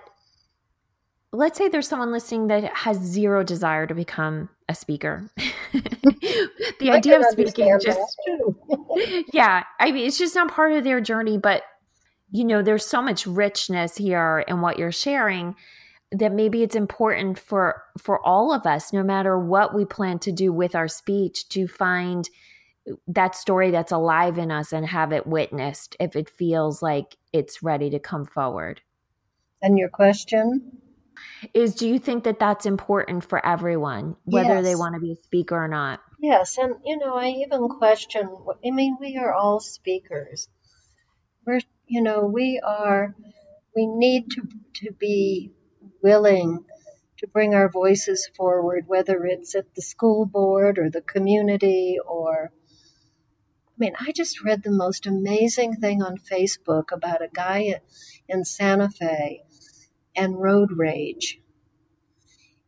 let's 1.32 1.58
say 1.58 1.68
there's 1.68 1.88
someone 1.88 2.12
listening 2.12 2.46
that 2.46 2.64
has 2.72 2.98
zero 2.98 3.42
desire 3.42 3.86
to 3.86 3.94
become 3.94 4.48
a 4.68 4.74
speaker? 4.74 5.30
the 5.72 6.90
idea 6.90 7.18
of 7.18 7.26
speaking 7.30 7.78
just, 7.82 8.00
yeah, 9.32 9.64
I 9.80 9.92
mean, 9.92 10.06
it's 10.06 10.18
just 10.18 10.34
not 10.34 10.52
part 10.52 10.72
of 10.72 10.84
their 10.84 11.00
journey, 11.00 11.38
but 11.38 11.62
you 12.30 12.44
know, 12.44 12.62
there's 12.62 12.84
so 12.84 13.00
much 13.00 13.26
richness 13.26 13.96
here 13.96 14.44
in 14.48 14.60
what 14.60 14.78
you're 14.78 14.92
sharing 14.92 15.54
that 16.10 16.32
maybe 16.32 16.62
it's 16.62 16.76
important 16.76 17.38
for 17.38 17.82
for 17.98 18.24
all 18.24 18.52
of 18.52 18.66
us 18.66 18.92
no 18.92 19.02
matter 19.02 19.38
what 19.38 19.74
we 19.74 19.84
plan 19.84 20.18
to 20.18 20.30
do 20.30 20.52
with 20.52 20.74
our 20.74 20.86
speech 20.86 21.48
to 21.48 21.66
find 21.66 22.28
that 23.08 23.34
story 23.34 23.70
that's 23.70 23.92
alive 23.92 24.38
in 24.38 24.50
us 24.50 24.72
and 24.72 24.86
have 24.86 25.12
it 25.12 25.26
witnessed 25.26 25.96
if 25.98 26.14
it 26.14 26.28
feels 26.28 26.82
like 26.82 27.16
it's 27.32 27.62
ready 27.62 27.90
to 27.90 27.98
come 27.98 28.26
forward. 28.26 28.80
And 29.62 29.78
your 29.78 29.88
question 29.88 30.78
is 31.52 31.74
do 31.74 31.88
you 31.88 31.98
think 31.98 32.24
that 32.24 32.38
that's 32.38 32.66
important 32.66 33.24
for 33.24 33.44
everyone 33.44 34.16
whether 34.24 34.56
yes. 34.56 34.64
they 34.64 34.74
want 34.74 34.94
to 34.94 35.00
be 35.00 35.12
a 35.12 35.16
speaker 35.16 35.56
or 35.56 35.68
not? 35.68 36.00
Yes, 36.18 36.58
and 36.58 36.76
you 36.84 36.98
know, 36.98 37.14
I 37.14 37.28
even 37.28 37.68
question 37.68 38.28
I 38.64 38.70
mean, 38.70 38.96
we 39.00 39.16
are 39.16 39.32
all 39.32 39.60
speakers. 39.60 40.48
We're 41.46 41.60
you 41.86 42.02
know, 42.02 42.24
we 42.24 42.60
are 42.64 43.14
we 43.74 43.86
need 43.86 44.30
to 44.32 44.42
to 44.76 44.92
be 44.92 45.52
willing 46.02 46.64
to 47.18 47.26
bring 47.26 47.54
our 47.54 47.68
voices 47.68 48.28
forward, 48.36 48.84
whether 48.86 49.24
it's 49.24 49.54
at 49.54 49.74
the 49.74 49.82
school 49.82 50.26
board 50.26 50.78
or 50.78 50.90
the 50.90 51.00
community 51.00 51.98
or 52.06 52.52
I 53.74 53.76
mean, 53.78 53.94
I 53.98 54.12
just 54.12 54.44
read 54.44 54.62
the 54.62 54.70
most 54.70 55.06
amazing 55.06 55.76
thing 55.76 56.00
on 56.02 56.16
Facebook 56.16 56.92
about 56.92 57.22
a 57.22 57.28
guy 57.28 57.80
in 58.28 58.44
Santa 58.44 58.88
Fe 58.88 59.43
and 60.16 60.40
road 60.40 60.70
rage. 60.72 61.40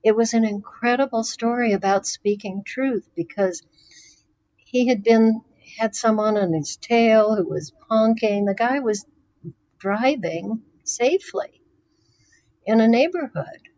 It 0.02 0.14
was 0.16 0.34
an 0.34 0.44
incredible 0.44 1.24
story 1.24 1.72
about 1.72 2.06
speaking 2.06 2.62
truth 2.64 3.08
because 3.16 3.62
he 4.56 4.88
had 4.88 5.02
been 5.02 5.42
had 5.78 5.94
someone 5.94 6.36
on 6.36 6.52
his 6.52 6.76
tail 6.76 7.34
who 7.34 7.48
was 7.48 7.72
honking. 7.88 8.44
The 8.44 8.54
guy 8.54 8.78
was 8.80 9.04
driving 9.78 10.62
safely 10.84 11.60
in 12.64 12.80
a 12.80 12.88
neighborhood. 12.88 13.68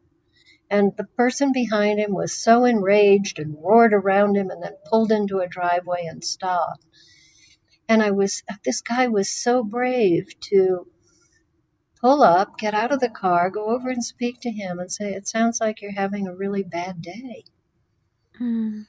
And 0.70 0.94
the 0.96 1.04
person 1.04 1.52
behind 1.52 1.98
him 1.98 2.12
was 2.12 2.32
so 2.36 2.64
enraged 2.64 3.38
and 3.38 3.56
roared 3.62 3.94
around 3.94 4.36
him 4.36 4.50
and 4.50 4.62
then 4.62 4.74
pulled 4.84 5.12
into 5.12 5.38
a 5.38 5.48
driveway 5.48 6.06
and 6.06 6.22
stopped. 6.22 6.84
And 7.88 8.02
I 8.02 8.10
was, 8.10 8.42
this 8.64 8.82
guy 8.82 9.08
was 9.08 9.30
so 9.30 9.64
brave 9.64 10.28
to 10.50 10.86
pull 12.00 12.22
up, 12.22 12.58
get 12.58 12.74
out 12.74 12.92
of 12.92 13.00
the 13.00 13.08
car, 13.08 13.50
go 13.50 13.66
over 13.66 13.88
and 13.88 14.04
speak 14.04 14.40
to 14.40 14.50
him 14.50 14.78
and 14.78 14.90
say, 14.90 15.12
It 15.12 15.28
sounds 15.28 15.60
like 15.60 15.82
you're 15.82 15.92
having 15.92 16.26
a 16.26 16.34
really 16.34 16.62
bad 16.62 17.02
day. 17.02 17.44
Mm. 18.40 18.86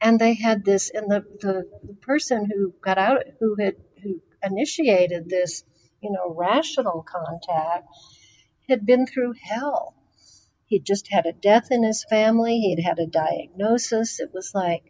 And 0.00 0.18
they 0.18 0.34
had 0.34 0.64
this, 0.64 0.90
and 0.90 1.10
the, 1.10 1.24
the, 1.40 1.68
the 1.84 1.94
person 1.94 2.50
who 2.50 2.74
got 2.80 2.98
out, 2.98 3.22
who 3.38 3.56
had, 3.56 3.76
who 4.02 4.20
initiated 4.42 5.28
this, 5.28 5.64
you 6.00 6.10
know, 6.10 6.34
rational 6.34 7.04
contact, 7.06 7.86
had 8.68 8.84
been 8.84 9.06
through 9.06 9.34
hell. 9.40 9.94
He'd 10.66 10.84
just 10.84 11.08
had 11.12 11.26
a 11.26 11.32
death 11.32 11.68
in 11.70 11.84
his 11.84 12.04
family, 12.08 12.58
he'd 12.58 12.82
had 12.82 12.98
a 12.98 13.06
diagnosis. 13.06 14.18
It 14.18 14.30
was 14.32 14.52
like, 14.54 14.84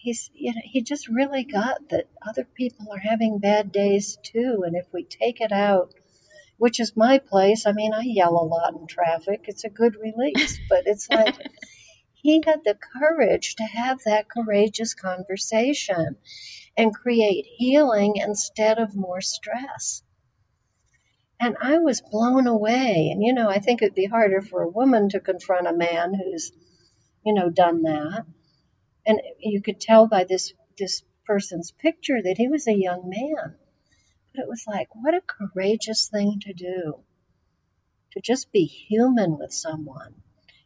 he's 0.00 0.30
you 0.32 0.54
know 0.54 0.60
he 0.64 0.80
just 0.80 1.08
really 1.08 1.44
got 1.44 1.90
that 1.90 2.06
other 2.26 2.44
people 2.44 2.86
are 2.90 2.98
having 2.98 3.38
bad 3.38 3.70
days 3.70 4.16
too 4.22 4.62
and 4.66 4.74
if 4.74 4.86
we 4.94 5.04
take 5.04 5.40
it 5.42 5.52
out 5.52 5.92
which 6.60 6.78
is 6.78 6.96
my 6.96 7.18
place 7.18 7.66
i 7.66 7.72
mean 7.72 7.92
i 7.92 8.02
yell 8.02 8.36
a 8.36 8.50
lot 8.54 8.74
in 8.74 8.86
traffic 8.86 9.44
it's 9.46 9.64
a 9.64 9.70
good 9.70 9.96
release 9.96 10.60
but 10.68 10.82
it's 10.86 11.08
like 11.10 11.36
he 12.12 12.42
had 12.44 12.60
the 12.64 12.76
courage 12.98 13.56
to 13.56 13.64
have 13.64 13.98
that 14.04 14.28
courageous 14.28 14.94
conversation 14.94 16.16
and 16.76 16.94
create 16.94 17.46
healing 17.46 18.14
instead 18.16 18.78
of 18.78 18.94
more 18.94 19.20
stress 19.20 20.02
and 21.42 21.56
I 21.58 21.78
was 21.78 22.02
blown 22.02 22.46
away. 22.46 23.08
And, 23.10 23.22
you 23.22 23.32
know, 23.32 23.48
I 23.48 23.60
think 23.60 23.80
it'd 23.80 23.94
be 23.94 24.04
harder 24.04 24.42
for 24.42 24.60
a 24.60 24.68
woman 24.68 25.08
to 25.08 25.20
confront 25.20 25.66
a 25.66 25.72
man 25.72 26.12
who's, 26.12 26.52
you 27.24 27.32
know, 27.32 27.48
done 27.48 27.80
that 27.84 28.26
and 29.06 29.20
you 29.38 29.62
could 29.62 29.80
tell 29.80 30.06
by 30.06 30.24
this 30.24 30.52
this 30.78 31.02
person's 31.26 31.70
picture 31.70 32.20
that 32.22 32.36
he 32.36 32.48
was 32.48 32.66
a 32.66 32.74
young 32.74 33.08
man. 33.08 33.56
But 34.32 34.42
it 34.42 34.48
was 34.48 34.64
like, 34.66 34.94
what 34.94 35.14
a 35.14 35.20
courageous 35.20 36.08
thing 36.08 36.40
to 36.40 36.52
do. 36.52 37.00
To 38.12 38.20
just 38.20 38.52
be 38.52 38.64
human 38.64 39.38
with 39.38 39.52
someone. 39.52 40.22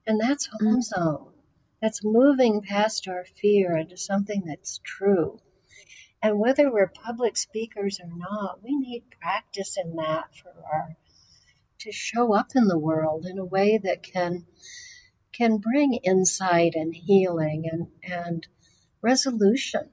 And 0.07 0.20
that's 0.20 0.48
mm. 0.48 0.61
home 0.61 0.83
zone. 0.83 1.33
That's 1.81 2.05
moving 2.05 2.62
past 2.62 3.09
our 3.09 3.24
fear 3.24 3.77
into 3.77 3.96
something 3.96 4.44
that's 4.46 4.81
true. 4.83 5.38
And 6.22 6.38
whether 6.38 6.72
we're 6.72 6.88
public 6.88 7.37
speakers 7.37 8.00
or 8.00 8.09
not, 8.09 8.62
we 8.62 8.74
need 8.77 9.05
practice 9.20 9.77
in 9.77 9.96
that 9.96 10.35
for 10.35 10.55
our 10.72 10.96
to 11.81 11.92
show 11.92 12.33
up 12.35 12.53
in 12.55 12.66
the 12.66 12.79
world 12.79 13.27
in 13.27 13.38
a 13.38 13.44
way 13.44 13.77
that 13.77 14.03
can 14.03 14.46
can 15.33 15.59
bring 15.59 15.94
insight 15.94 16.74
and 16.77 16.94
healing 16.94 17.64
and, 17.70 17.88
and 18.03 18.46
resolution. 19.03 19.90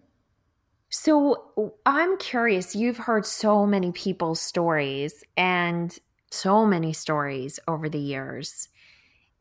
So 0.94 1.72
I'm 1.86 2.18
curious, 2.18 2.76
you've 2.76 2.98
heard 2.98 3.26
so 3.26 3.66
many 3.66 3.94
people's 3.94 4.42
stories 4.42 5.24
and 5.38 5.98
so 6.30 6.66
many 6.66 6.92
stories 6.92 7.62
over 7.66 7.88
the 7.88 7.98
years. 7.98 8.68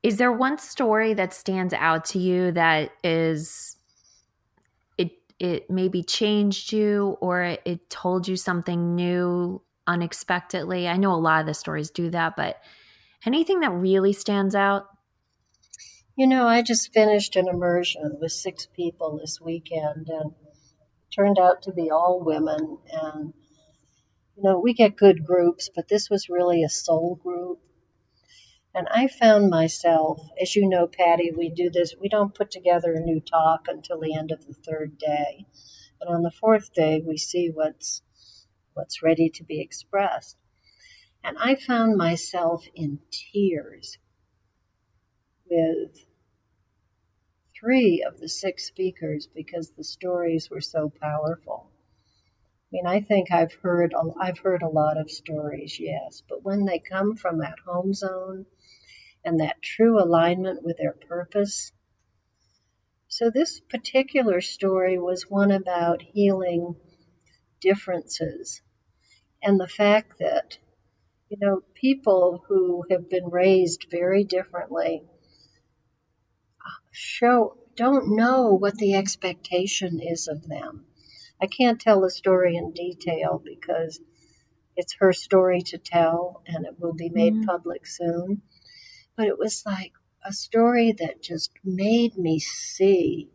Is 0.04 0.16
there 0.16 0.30
one 0.30 0.58
story 0.58 1.12
that 1.14 1.34
stands 1.34 1.74
out 1.74 2.04
to 2.06 2.20
you 2.20 2.52
that 2.52 2.92
is 3.02 3.76
it 4.96 5.10
it 5.40 5.68
maybe 5.68 6.04
changed 6.04 6.72
you 6.72 7.18
or 7.20 7.42
it, 7.42 7.62
it 7.64 7.90
told 7.90 8.28
you 8.28 8.36
something 8.36 8.94
new 8.94 9.60
unexpectedly? 9.88 10.86
I 10.86 10.98
know 10.98 11.12
a 11.12 11.16
lot 11.16 11.40
of 11.40 11.46
the 11.46 11.54
stories 11.54 11.90
do 11.90 12.10
that, 12.10 12.36
but 12.36 12.62
anything 13.26 13.58
that 13.60 13.72
really 13.72 14.12
stands 14.12 14.54
out? 14.54 14.86
You 16.16 16.28
know, 16.28 16.46
I 16.46 16.62
just 16.62 16.92
finished 16.92 17.34
an 17.34 17.48
immersion 17.48 18.18
with 18.20 18.30
six 18.30 18.66
people 18.66 19.18
this 19.18 19.40
weekend 19.40 20.08
and 20.08 20.32
turned 21.14 21.38
out 21.38 21.62
to 21.62 21.72
be 21.72 21.90
all 21.90 22.22
women. 22.24 22.78
And, 22.92 23.32
you 24.36 24.42
know, 24.42 24.58
we 24.58 24.74
get 24.74 24.96
good 24.96 25.24
groups, 25.24 25.70
but 25.74 25.88
this 25.88 26.08
was 26.08 26.28
really 26.28 26.62
a 26.62 26.68
soul 26.68 27.18
group. 27.22 27.60
And 28.74 28.86
I 28.88 29.08
found 29.08 29.50
myself, 29.50 30.20
as 30.40 30.54
you 30.54 30.68
know, 30.68 30.86
Patty, 30.86 31.32
we 31.36 31.50
do 31.50 31.70
this, 31.70 31.94
we 32.00 32.08
don't 32.08 32.34
put 32.34 32.52
together 32.52 32.92
a 32.92 33.00
new 33.00 33.20
talk 33.20 33.66
until 33.66 33.98
the 33.98 34.14
end 34.14 34.30
of 34.30 34.46
the 34.46 34.54
third 34.54 34.96
day. 34.96 35.44
And 36.00 36.08
on 36.08 36.22
the 36.22 36.30
fourth 36.30 36.72
day, 36.72 37.02
we 37.04 37.18
see 37.18 37.50
what's, 37.52 38.02
what's 38.74 39.02
ready 39.02 39.30
to 39.30 39.44
be 39.44 39.60
expressed. 39.60 40.36
And 41.24 41.36
I 41.38 41.56
found 41.56 41.96
myself 41.96 42.64
in 42.74 43.00
tears 43.10 43.98
with 45.50 45.98
three 47.60 48.02
of 48.08 48.18
the 48.18 48.28
six 48.28 48.66
speakers 48.66 49.28
because 49.28 49.70
the 49.70 49.84
stories 49.84 50.48
were 50.50 50.62
so 50.62 50.90
powerful. 51.00 51.70
I 51.70 52.68
mean, 52.72 52.86
I 52.86 53.00
think 53.00 53.30
I've 53.30 53.52
heard 53.52 53.94
I've 54.18 54.38
heard 54.38 54.62
a 54.62 54.68
lot 54.68 54.96
of 54.96 55.10
stories, 55.10 55.78
yes, 55.78 56.22
but 56.28 56.42
when 56.42 56.64
they 56.64 56.78
come 56.78 57.16
from 57.16 57.38
that 57.38 57.58
home 57.66 57.92
zone 57.92 58.46
and 59.24 59.40
that 59.40 59.60
true 59.60 60.02
alignment 60.02 60.62
with 60.62 60.78
their 60.78 60.94
purpose. 60.94 61.72
So 63.08 63.28
this 63.28 63.60
particular 63.60 64.40
story 64.40 64.98
was 64.98 65.28
one 65.28 65.50
about 65.50 66.00
healing 66.00 66.76
differences 67.60 68.62
and 69.42 69.60
the 69.60 69.68
fact 69.68 70.18
that 70.18 70.58
you 71.28 71.36
know 71.40 71.62
people 71.74 72.44
who 72.48 72.84
have 72.90 73.10
been 73.10 73.28
raised 73.28 73.86
very 73.90 74.24
differently 74.24 75.02
show 76.90 77.56
don't 77.76 78.16
know 78.16 78.54
what 78.54 78.76
the 78.76 78.94
expectation 78.94 80.00
is 80.00 80.28
of 80.28 80.46
them. 80.46 80.84
I 81.40 81.46
can't 81.46 81.80
tell 81.80 82.02
the 82.02 82.10
story 82.10 82.56
in 82.56 82.72
detail 82.72 83.40
because 83.42 84.00
it's 84.76 84.96
her 85.00 85.12
story 85.12 85.62
to 85.62 85.78
tell 85.78 86.42
and 86.46 86.66
it 86.66 86.78
will 86.78 86.92
be 86.92 87.08
made 87.08 87.34
mm-hmm. 87.34 87.44
public 87.44 87.86
soon. 87.86 88.42
But 89.16 89.28
it 89.28 89.38
was 89.38 89.64
like 89.64 89.92
a 90.24 90.32
story 90.32 90.92
that 90.92 91.22
just 91.22 91.50
made 91.64 92.16
me 92.16 92.38
see 92.38 93.30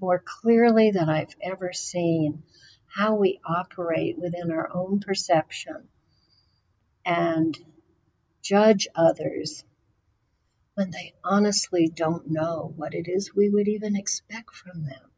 more 0.00 0.22
clearly 0.24 0.90
than 0.90 1.10
I've 1.10 1.34
ever 1.42 1.72
seen 1.72 2.42
how 2.86 3.16
we 3.16 3.40
operate 3.44 4.18
within 4.18 4.50
our 4.50 4.74
own 4.74 5.00
perception 5.00 5.88
and 7.04 7.58
judge 8.42 8.88
others 8.94 9.64
when 10.78 10.92
they 10.92 11.12
honestly 11.24 11.90
don't 11.92 12.30
know 12.30 12.72
what 12.76 12.94
it 12.94 13.08
is 13.08 13.34
we 13.34 13.50
would 13.50 13.66
even 13.66 13.96
expect 13.96 14.54
from 14.54 14.84
them. 14.84 15.10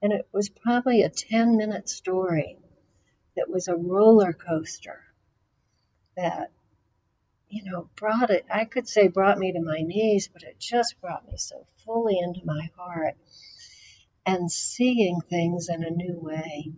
And 0.00 0.12
it 0.12 0.28
was 0.32 0.48
probably 0.48 1.02
a 1.02 1.08
10 1.08 1.56
minute 1.56 1.88
story 1.88 2.60
that 3.34 3.50
was 3.50 3.66
a 3.66 3.74
roller 3.74 4.32
coaster 4.32 5.02
that, 6.16 6.52
you 7.48 7.64
know, 7.64 7.90
brought 7.96 8.30
it, 8.30 8.46
I 8.48 8.64
could 8.64 8.86
say 8.86 9.08
brought 9.08 9.38
me 9.38 9.50
to 9.50 9.60
my 9.60 9.80
knees, 9.80 10.28
but 10.32 10.44
it 10.44 10.60
just 10.60 11.00
brought 11.00 11.26
me 11.26 11.36
so 11.36 11.66
fully 11.84 12.16
into 12.20 12.46
my 12.46 12.70
heart 12.76 13.16
and 14.24 14.48
seeing 14.52 15.20
things 15.20 15.68
in 15.68 15.82
a 15.82 15.90
new 15.90 16.16
way. 16.20 16.70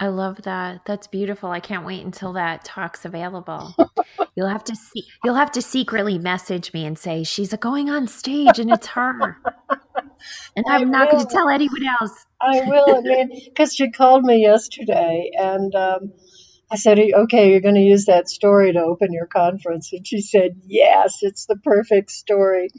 I 0.00 0.08
love 0.08 0.40
that. 0.42 0.86
That's 0.86 1.06
beautiful. 1.06 1.50
I 1.50 1.60
can't 1.60 1.84
wait 1.84 2.02
until 2.02 2.32
that 2.32 2.64
talk's 2.64 3.04
available. 3.04 3.74
you'll 4.34 4.48
have 4.48 4.64
to 4.64 4.74
see 4.74 5.04
you'll 5.22 5.34
have 5.34 5.52
to 5.52 5.60
secretly 5.60 6.18
message 6.18 6.72
me 6.72 6.86
and 6.86 6.98
say 6.98 7.22
she's 7.22 7.52
going 7.56 7.90
on 7.90 8.08
stage 8.08 8.58
and 8.58 8.70
it's 8.72 8.86
her. 8.88 9.36
and 10.56 10.64
I'm 10.70 10.88
I 10.88 10.90
not 10.90 11.10
going 11.10 11.26
to 11.26 11.30
tell 11.30 11.50
anyone 11.50 11.82
else. 12.00 12.26
I 12.40 12.62
will. 12.62 12.96
I 12.96 13.00
mean, 13.02 13.42
because 13.44 13.74
she 13.74 13.90
called 13.90 14.24
me 14.24 14.40
yesterday 14.40 15.32
and 15.38 15.74
um, 15.74 16.12
I 16.70 16.76
said, 16.76 16.98
okay, 16.98 17.50
you're 17.50 17.60
going 17.60 17.74
to 17.74 17.80
use 17.82 18.06
that 18.06 18.30
story 18.30 18.72
to 18.72 18.80
open 18.80 19.12
your 19.12 19.26
conference. 19.26 19.92
And 19.92 20.06
she 20.06 20.22
said, 20.22 20.62
yes, 20.64 21.18
it's 21.20 21.44
the 21.44 21.56
perfect 21.56 22.10
story. 22.10 22.70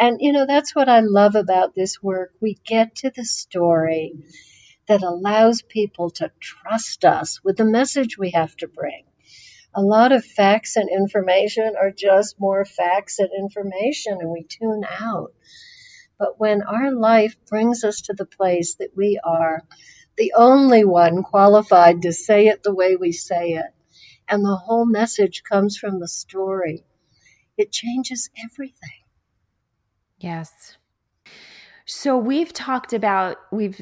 And, 0.00 0.18
you 0.20 0.32
know, 0.32 0.46
that's 0.46 0.74
what 0.74 0.88
I 0.88 1.00
love 1.00 1.34
about 1.34 1.74
this 1.74 2.02
work. 2.02 2.30
We 2.40 2.56
get 2.64 2.94
to 2.96 3.10
the 3.14 3.24
story 3.24 4.14
that 4.88 5.02
allows 5.02 5.62
people 5.62 6.10
to 6.10 6.32
trust 6.40 7.04
us 7.04 7.42
with 7.44 7.56
the 7.56 7.64
message 7.64 8.18
we 8.18 8.30
have 8.30 8.56
to 8.56 8.66
bring. 8.66 9.04
A 9.74 9.82
lot 9.82 10.12
of 10.12 10.24
facts 10.24 10.76
and 10.76 10.88
information 10.90 11.74
are 11.78 11.90
just 11.90 12.40
more 12.40 12.64
facts 12.64 13.18
and 13.18 13.28
information, 13.38 14.18
and 14.20 14.30
we 14.30 14.42
tune 14.42 14.84
out. 14.88 15.32
But 16.18 16.40
when 16.40 16.62
our 16.62 16.90
life 16.90 17.36
brings 17.48 17.84
us 17.84 18.00
to 18.02 18.14
the 18.14 18.24
place 18.24 18.76
that 18.76 18.96
we 18.96 19.20
are 19.22 19.62
the 20.16 20.32
only 20.36 20.84
one 20.84 21.22
qualified 21.22 22.02
to 22.02 22.12
say 22.12 22.48
it 22.48 22.62
the 22.62 22.74
way 22.74 22.96
we 22.96 23.12
say 23.12 23.50
it, 23.50 23.66
and 24.26 24.42
the 24.44 24.56
whole 24.56 24.86
message 24.86 25.42
comes 25.42 25.76
from 25.76 26.00
the 26.00 26.08
story, 26.08 26.84
it 27.56 27.70
changes 27.70 28.30
everything. 28.42 29.04
Yes. 30.18 30.76
So 31.84 32.18
we've 32.18 32.52
talked 32.52 32.92
about, 32.92 33.36
we've 33.52 33.80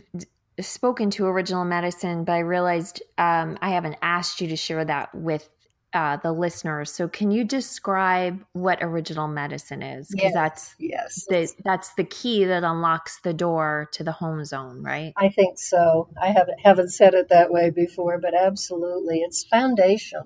spoken 0.60 1.10
to 1.10 1.26
original 1.26 1.64
medicine, 1.64 2.24
but 2.24 2.32
I 2.32 2.38
realized 2.40 3.02
um, 3.18 3.58
I 3.60 3.70
haven't 3.70 3.96
asked 4.02 4.40
you 4.40 4.48
to 4.48 4.56
share 4.56 4.84
that 4.84 5.14
with 5.14 5.48
uh, 5.92 6.16
the 6.18 6.32
listeners. 6.32 6.90
So, 6.92 7.08
can 7.08 7.30
you 7.30 7.44
describe 7.44 8.44
what 8.52 8.78
original 8.82 9.28
medicine 9.28 9.82
is? 9.82 10.08
Because 10.08 10.24
yes, 10.24 10.34
that's 10.34 10.74
yes, 10.78 11.26
the, 11.28 11.48
that's 11.64 11.94
the 11.94 12.04
key 12.04 12.44
that 12.44 12.64
unlocks 12.64 13.20
the 13.20 13.32
door 13.32 13.88
to 13.92 14.04
the 14.04 14.12
home 14.12 14.44
zone, 14.44 14.82
right? 14.82 15.12
I 15.16 15.30
think 15.30 15.58
so. 15.58 16.08
I 16.20 16.28
haven't 16.28 16.60
haven't 16.60 16.90
said 16.90 17.14
it 17.14 17.30
that 17.30 17.50
way 17.50 17.70
before, 17.70 18.18
but 18.18 18.34
absolutely, 18.34 19.20
it's 19.20 19.44
foundation. 19.44 20.22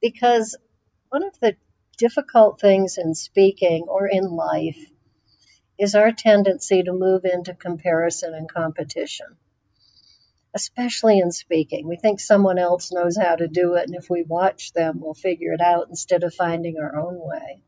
Because 0.00 0.56
one 1.10 1.22
of 1.22 1.38
the 1.40 1.56
difficult 1.98 2.60
things 2.60 2.98
in 2.98 3.14
speaking 3.14 3.84
or 3.88 4.06
in 4.06 4.24
life 4.24 4.91
is 5.82 5.96
our 5.96 6.12
tendency 6.12 6.80
to 6.80 6.92
move 6.92 7.24
into 7.24 7.52
comparison 7.52 8.34
and 8.34 8.48
competition, 8.48 9.26
especially 10.54 11.18
in 11.18 11.32
speaking. 11.32 11.88
We 11.88 11.96
think 11.96 12.20
someone 12.20 12.56
else 12.56 12.92
knows 12.92 13.16
how 13.16 13.34
to 13.34 13.48
do 13.48 13.74
it, 13.74 13.88
and 13.88 13.96
if 13.96 14.08
we 14.08 14.22
watch 14.22 14.72
them, 14.74 15.00
we'll 15.00 15.14
figure 15.14 15.52
it 15.52 15.60
out 15.60 15.88
instead 15.88 16.22
of 16.22 16.32
finding 16.32 16.78
our 16.78 16.94
own 16.94 17.18
way. 17.18 17.64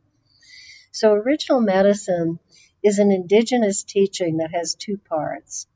So, 0.93 1.13
original 1.13 1.61
medicine 1.61 2.39
is 2.85 3.01
an 3.01 3.11
indigenous 3.11 3.83
teaching 3.83 4.37
that 4.37 4.55
has 4.55 4.77
two 4.77 4.97
parts. 4.97 5.67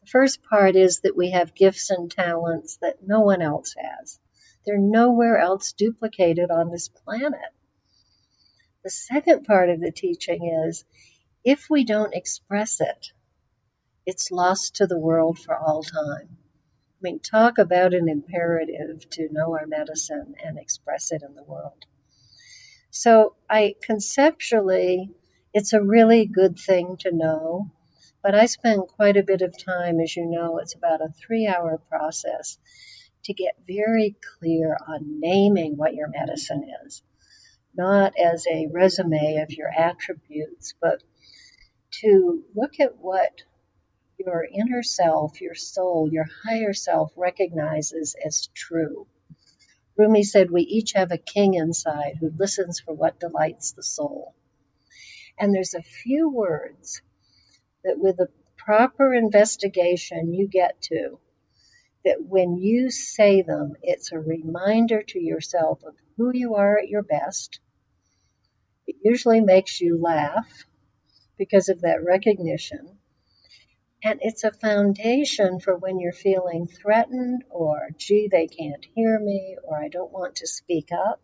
The 0.00 0.08
first 0.08 0.42
part 0.42 0.74
is 0.74 0.98
that 1.02 1.16
we 1.16 1.30
have 1.30 1.54
gifts 1.54 1.90
and 1.90 2.10
talents 2.10 2.76
that 2.82 3.06
no 3.06 3.20
one 3.20 3.40
else 3.40 3.76
has. 3.78 4.18
They're 4.66 4.78
nowhere 4.78 5.38
else 5.38 5.70
duplicated 5.70 6.50
on 6.50 6.72
this 6.72 6.88
planet. 6.88 7.52
The 8.82 8.90
second 8.90 9.44
part 9.44 9.70
of 9.70 9.80
the 9.80 9.92
teaching 9.92 10.52
is 10.66 10.84
if 11.44 11.68
we 11.68 11.84
don't 11.84 12.14
express 12.14 12.80
it, 12.80 13.12
it's 14.06 14.30
lost 14.30 14.76
to 14.76 14.86
the 14.86 14.98
world 14.98 15.38
for 15.38 15.56
all 15.56 15.82
time. 15.82 16.28
I 16.30 17.00
mean, 17.02 17.18
talk 17.20 17.58
about 17.58 17.92
an 17.92 18.08
imperative 18.08 19.08
to 19.10 19.28
know 19.30 19.54
our 19.54 19.66
medicine 19.66 20.34
and 20.42 20.58
express 20.58 21.12
it 21.12 21.22
in 21.22 21.34
the 21.34 21.42
world. 21.42 21.84
So, 22.90 23.34
I 23.50 23.74
conceptually, 23.82 25.10
it's 25.52 25.72
a 25.72 25.82
really 25.82 26.26
good 26.26 26.58
thing 26.58 26.96
to 27.00 27.12
know, 27.12 27.70
but 28.22 28.34
I 28.34 28.46
spend 28.46 28.88
quite 28.88 29.18
a 29.18 29.22
bit 29.22 29.42
of 29.42 29.54
time, 29.62 30.00
as 30.00 30.16
you 30.16 30.24
know, 30.26 30.58
it's 30.58 30.74
about 30.74 31.02
a 31.02 31.12
three 31.12 31.46
hour 31.46 31.76
process 31.90 32.56
to 33.24 33.34
get 33.34 33.54
very 33.66 34.16
clear 34.38 34.76
on 34.86 35.20
naming 35.20 35.76
what 35.76 35.94
your 35.94 36.08
medicine 36.08 36.70
is, 36.86 37.02
not 37.76 38.14
as 38.18 38.46
a 38.46 38.68
resume 38.70 39.38
of 39.42 39.50
your 39.50 39.68
attributes, 39.68 40.74
but 40.80 41.02
to 42.00 42.44
look 42.54 42.80
at 42.80 42.98
what 42.98 43.42
your 44.18 44.44
inner 44.44 44.82
self, 44.82 45.40
your 45.40 45.54
soul, 45.54 46.08
your 46.10 46.26
higher 46.44 46.72
self 46.72 47.12
recognizes 47.16 48.14
as 48.24 48.48
true. 48.54 49.06
Rumi 49.96 50.22
said, 50.22 50.50
We 50.50 50.62
each 50.62 50.92
have 50.92 51.12
a 51.12 51.18
king 51.18 51.54
inside 51.54 52.16
who 52.18 52.32
listens 52.36 52.80
for 52.80 52.94
what 52.94 53.20
delights 53.20 53.72
the 53.72 53.82
soul. 53.82 54.34
And 55.38 55.54
there's 55.54 55.74
a 55.74 55.82
few 55.82 56.28
words 56.28 57.02
that, 57.84 57.98
with 57.98 58.18
a 58.20 58.28
proper 58.56 59.14
investigation, 59.14 60.32
you 60.32 60.48
get 60.48 60.80
to 60.82 61.18
that 62.04 62.22
when 62.22 62.56
you 62.56 62.90
say 62.90 63.42
them, 63.42 63.74
it's 63.82 64.12
a 64.12 64.18
reminder 64.18 65.02
to 65.02 65.20
yourself 65.20 65.82
of 65.84 65.94
who 66.16 66.30
you 66.32 66.54
are 66.54 66.78
at 66.78 66.88
your 66.88 67.02
best. 67.02 67.60
It 68.86 68.96
usually 69.02 69.40
makes 69.40 69.80
you 69.80 69.98
laugh 70.00 70.66
because 71.36 71.68
of 71.68 71.80
that 71.82 72.04
recognition. 72.04 72.98
And 74.02 74.20
it's 74.22 74.44
a 74.44 74.52
foundation 74.52 75.60
for 75.60 75.76
when 75.76 75.98
you're 75.98 76.12
feeling 76.12 76.66
threatened 76.66 77.44
or, 77.48 77.88
gee, 77.96 78.28
they 78.30 78.46
can't 78.46 78.86
hear 78.94 79.18
me 79.18 79.56
or 79.64 79.82
I 79.82 79.88
don't 79.88 80.12
want 80.12 80.36
to 80.36 80.46
speak 80.46 80.90
up. 80.92 81.22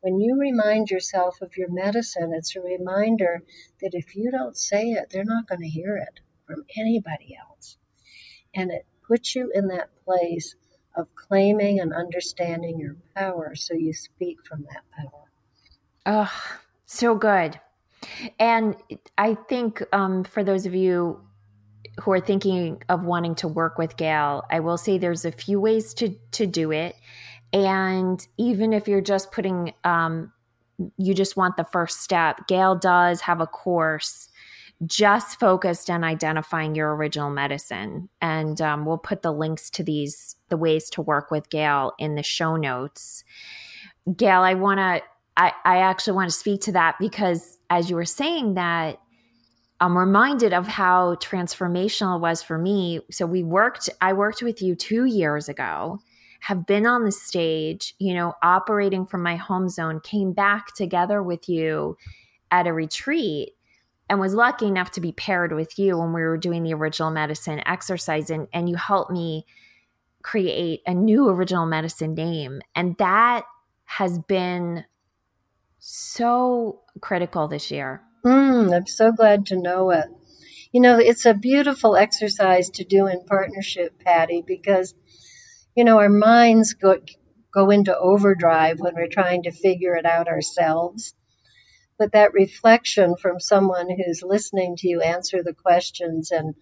When 0.00 0.20
you 0.20 0.38
remind 0.38 0.90
yourself 0.90 1.42
of 1.42 1.56
your 1.56 1.70
medicine, 1.70 2.32
it's 2.32 2.54
a 2.54 2.60
reminder 2.60 3.42
that 3.80 3.94
if 3.94 4.14
you 4.14 4.30
don't 4.30 4.56
say 4.56 4.92
it, 4.92 5.10
they're 5.10 5.24
not 5.24 5.48
going 5.48 5.60
to 5.62 5.68
hear 5.68 5.96
it 5.96 6.20
from 6.46 6.64
anybody 6.78 7.36
else. 7.36 7.76
And 8.54 8.70
it 8.70 8.86
puts 9.06 9.34
you 9.34 9.50
in 9.52 9.68
that 9.68 9.90
place 10.04 10.54
of 10.96 11.14
claiming 11.14 11.80
and 11.80 11.92
understanding 11.92 12.78
your 12.78 12.96
power 13.16 13.54
so 13.56 13.74
you 13.74 13.92
speak 13.92 14.38
from 14.46 14.62
that 14.62 14.84
power. 14.96 15.30
Oh, 16.06 16.32
so 16.86 17.14
good. 17.14 17.60
And 18.38 18.76
I 19.18 19.34
think 19.34 19.82
um, 19.92 20.24
for 20.24 20.42
those 20.42 20.66
of 20.66 20.74
you 20.74 21.20
who 22.00 22.12
are 22.12 22.20
thinking 22.20 22.82
of 22.88 23.04
wanting 23.04 23.34
to 23.36 23.48
work 23.48 23.78
with 23.78 23.96
Gail, 23.96 24.44
I 24.50 24.60
will 24.60 24.78
say 24.78 24.98
there's 24.98 25.24
a 25.24 25.32
few 25.32 25.60
ways 25.60 25.94
to 25.94 26.14
to 26.32 26.46
do 26.46 26.72
it. 26.72 26.96
And 27.52 28.24
even 28.38 28.72
if 28.72 28.86
you're 28.86 29.00
just 29.00 29.32
putting, 29.32 29.72
um, 29.82 30.32
you 30.96 31.14
just 31.14 31.36
want 31.36 31.56
the 31.56 31.64
first 31.64 32.00
step, 32.00 32.46
Gail 32.46 32.76
does 32.76 33.22
have 33.22 33.40
a 33.40 33.46
course 33.46 34.28
just 34.86 35.38
focused 35.38 35.90
on 35.90 36.02
identifying 36.02 36.74
your 36.74 36.94
original 36.94 37.28
medicine. 37.28 38.08
And 38.22 38.60
um, 38.62 38.86
we'll 38.86 38.98
put 38.98 39.20
the 39.20 39.32
links 39.32 39.68
to 39.70 39.84
these, 39.84 40.36
the 40.48 40.56
ways 40.56 40.88
to 40.90 41.02
work 41.02 41.30
with 41.30 41.50
Gail 41.50 41.92
in 41.98 42.14
the 42.14 42.22
show 42.22 42.56
notes. 42.56 43.24
Gail, 44.16 44.40
I 44.40 44.54
want 44.54 44.78
to 44.78 45.02
I, 45.36 45.52
I 45.64 45.78
actually 45.78 46.14
want 46.14 46.30
to 46.30 46.36
speak 46.36 46.60
to 46.62 46.72
that 46.72 46.96
because 46.98 47.56
as 47.70 47.88
you 47.88 47.96
were 47.96 48.04
saying 48.04 48.54
that, 48.54 49.00
I'm 49.80 49.96
reminded 49.96 50.52
of 50.52 50.66
how 50.66 51.14
transformational 51.14 52.16
it 52.16 52.20
was 52.20 52.42
for 52.42 52.58
me. 52.58 53.00
So 53.10 53.24
we 53.24 53.42
worked, 53.42 53.88
I 54.02 54.12
worked 54.12 54.42
with 54.42 54.60
you 54.60 54.74
two 54.74 55.06
years 55.06 55.48
ago, 55.48 56.00
have 56.40 56.66
been 56.66 56.86
on 56.86 57.04
the 57.04 57.12
stage, 57.12 57.94
you 57.98 58.12
know, 58.12 58.34
operating 58.42 59.06
from 59.06 59.22
my 59.22 59.36
home 59.36 59.68
zone, 59.70 60.00
came 60.00 60.32
back 60.32 60.74
together 60.74 61.22
with 61.22 61.48
you 61.48 61.96
at 62.50 62.66
a 62.66 62.72
retreat 62.72 63.52
and 64.10 64.20
was 64.20 64.34
lucky 64.34 64.66
enough 64.66 64.90
to 64.90 65.00
be 65.00 65.12
paired 65.12 65.52
with 65.52 65.78
you 65.78 65.96
when 65.96 66.12
we 66.12 66.22
were 66.22 66.36
doing 66.36 66.62
the 66.62 66.74
original 66.74 67.10
medicine 67.10 67.62
exercise 67.64 68.28
and, 68.28 68.48
and 68.52 68.68
you 68.68 68.76
helped 68.76 69.10
me 69.10 69.46
create 70.22 70.82
a 70.86 70.92
new 70.92 71.28
original 71.28 71.64
medicine 71.64 72.14
name. 72.14 72.60
And 72.74 72.96
that 72.98 73.44
has 73.84 74.18
been 74.18 74.84
so 75.80 76.82
critical 77.00 77.48
this 77.48 77.70
year. 77.70 78.02
Mm, 78.24 78.74
I'm 78.74 78.86
so 78.86 79.12
glad 79.12 79.46
to 79.46 79.56
know 79.56 79.90
it. 79.90 80.06
You 80.72 80.80
know, 80.80 80.98
it's 80.98 81.26
a 81.26 81.34
beautiful 81.34 81.96
exercise 81.96 82.70
to 82.70 82.84
do 82.84 83.06
in 83.06 83.24
partnership, 83.24 83.98
Patty, 83.98 84.44
because, 84.46 84.94
you 85.74 85.84
know, 85.84 85.98
our 85.98 86.08
minds 86.08 86.74
go, 86.74 86.98
go 87.52 87.70
into 87.70 87.98
overdrive 87.98 88.78
when 88.78 88.94
we're 88.94 89.08
trying 89.08 89.44
to 89.44 89.50
figure 89.50 89.96
it 89.96 90.06
out 90.06 90.28
ourselves. 90.28 91.14
But 91.98 92.12
that 92.12 92.34
reflection 92.34 93.16
from 93.16 93.40
someone 93.40 93.88
who's 93.90 94.22
listening 94.22 94.76
to 94.76 94.88
you 94.88 95.00
answer 95.00 95.42
the 95.42 95.54
questions 95.54 96.30
and 96.30 96.54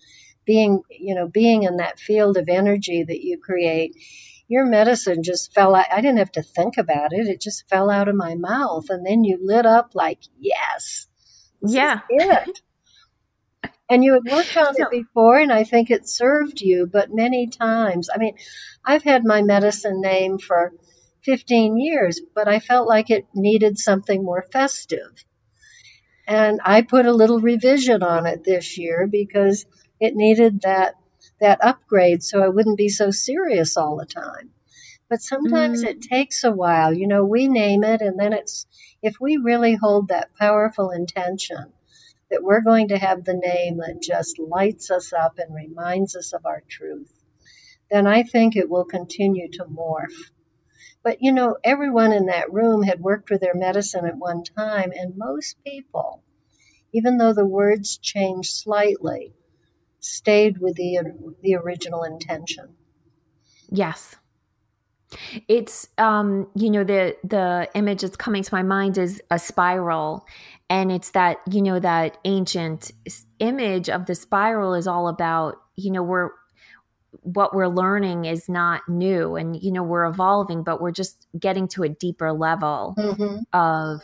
being, 0.46 0.82
you 0.90 1.14
know, 1.14 1.28
being 1.28 1.64
in 1.64 1.76
that 1.76 2.00
field 2.00 2.38
of 2.38 2.48
energy 2.48 3.04
that 3.04 3.22
you 3.22 3.38
create, 3.38 3.94
your 4.48 4.64
medicine 4.64 5.22
just 5.22 5.52
fell 5.52 5.74
out. 5.74 5.86
I 5.92 6.00
didn't 6.00 6.18
have 6.18 6.32
to 6.32 6.42
think 6.42 6.78
about 6.78 7.12
it. 7.12 7.28
It 7.28 7.40
just 7.40 7.68
fell 7.68 7.90
out 7.90 8.08
of 8.08 8.16
my 8.16 8.34
mouth. 8.34 8.88
And 8.88 9.04
then 9.04 9.22
you 9.22 9.38
lit 9.40 9.66
up 9.66 9.92
like, 9.94 10.20
yes. 10.38 11.06
Yeah. 11.62 12.00
it. 12.08 12.60
and 13.90 14.02
you 14.02 14.14
had 14.14 14.32
worked 14.32 14.56
on 14.56 14.74
so, 14.74 14.84
it 14.84 14.90
before, 14.90 15.38
and 15.38 15.52
I 15.52 15.64
think 15.64 15.90
it 15.90 16.08
served 16.08 16.60
you, 16.62 16.88
but 16.90 17.14
many 17.14 17.48
times. 17.48 18.08
I 18.12 18.18
mean, 18.18 18.36
I've 18.84 19.02
had 19.02 19.24
my 19.24 19.42
medicine 19.42 20.00
name 20.00 20.38
for 20.38 20.72
15 21.24 21.78
years, 21.78 22.20
but 22.34 22.48
I 22.48 22.58
felt 22.58 22.88
like 22.88 23.10
it 23.10 23.26
needed 23.34 23.78
something 23.78 24.24
more 24.24 24.44
festive. 24.50 25.24
And 26.26 26.60
I 26.64 26.82
put 26.82 27.06
a 27.06 27.12
little 27.12 27.40
revision 27.40 28.02
on 28.02 28.26
it 28.26 28.44
this 28.44 28.78
year 28.78 29.06
because 29.06 29.66
it 30.00 30.14
needed 30.14 30.62
that 30.62 30.94
that 31.40 31.62
upgrade 31.62 32.22
so 32.22 32.42
I 32.42 32.48
wouldn't 32.48 32.78
be 32.78 32.88
so 32.88 33.10
serious 33.10 33.76
all 33.76 33.96
the 33.96 34.06
time. 34.06 34.50
But 35.08 35.22
sometimes 35.22 35.84
mm. 35.84 35.88
it 35.88 36.02
takes 36.02 36.44
a 36.44 36.52
while. 36.52 36.92
You 36.92 37.06
know, 37.06 37.24
we 37.24 37.48
name 37.48 37.84
it 37.84 38.00
and 38.00 38.18
then 38.18 38.32
it's 38.32 38.66
if 39.02 39.20
we 39.20 39.36
really 39.36 39.74
hold 39.74 40.08
that 40.08 40.34
powerful 40.34 40.90
intention 40.90 41.72
that 42.30 42.42
we're 42.42 42.60
going 42.60 42.88
to 42.88 42.98
have 42.98 43.24
the 43.24 43.34
name 43.34 43.78
that 43.78 44.02
just 44.02 44.38
lights 44.38 44.90
us 44.90 45.12
up 45.12 45.38
and 45.38 45.54
reminds 45.54 46.14
us 46.14 46.32
of 46.32 46.44
our 46.44 46.62
truth, 46.68 47.12
then 47.90 48.06
I 48.06 48.22
think 48.22 48.56
it 48.56 48.68
will 48.68 48.84
continue 48.84 49.48
to 49.52 49.64
morph. 49.64 50.30
But 51.02 51.22
you 51.22 51.32
know, 51.32 51.56
everyone 51.64 52.12
in 52.12 52.26
that 52.26 52.52
room 52.52 52.82
had 52.82 53.00
worked 53.00 53.30
with 53.30 53.40
their 53.40 53.54
medicine 53.54 54.04
at 54.04 54.16
one 54.16 54.44
time, 54.44 54.92
and 54.94 55.16
most 55.16 55.56
people, 55.64 56.22
even 56.92 57.16
though 57.16 57.32
the 57.32 57.46
words 57.46 57.98
change 57.98 58.50
slightly, 58.50 59.32
stayed 60.08 60.58
with 60.58 60.76
the 60.76 61.00
the 61.42 61.54
original 61.56 62.02
intention. 62.02 62.74
Yes. 63.70 64.16
It's 65.46 65.88
um 65.96 66.48
you 66.54 66.70
know 66.70 66.84
the 66.84 67.16
the 67.24 67.68
image 67.74 68.02
that's 68.02 68.16
coming 68.16 68.42
to 68.42 68.54
my 68.54 68.62
mind 68.62 68.98
is 68.98 69.22
a 69.30 69.38
spiral 69.38 70.26
and 70.68 70.92
it's 70.92 71.10
that 71.10 71.38
you 71.50 71.62
know 71.62 71.80
that 71.80 72.18
ancient 72.24 72.92
image 73.38 73.88
of 73.88 74.04
the 74.04 74.14
spiral 74.14 74.74
is 74.74 74.86
all 74.86 75.08
about 75.08 75.56
you 75.76 75.90
know 75.90 76.02
we're 76.02 76.30
what 77.22 77.54
we're 77.54 77.68
learning 77.68 78.26
is 78.26 78.50
not 78.50 78.86
new 78.86 79.34
and 79.36 79.62
you 79.62 79.72
know 79.72 79.82
we're 79.82 80.04
evolving 80.04 80.62
but 80.62 80.80
we're 80.80 80.90
just 80.90 81.26
getting 81.38 81.66
to 81.68 81.82
a 81.82 81.88
deeper 81.88 82.32
level 82.32 82.94
mm-hmm. 82.98 83.38
of 83.54 84.02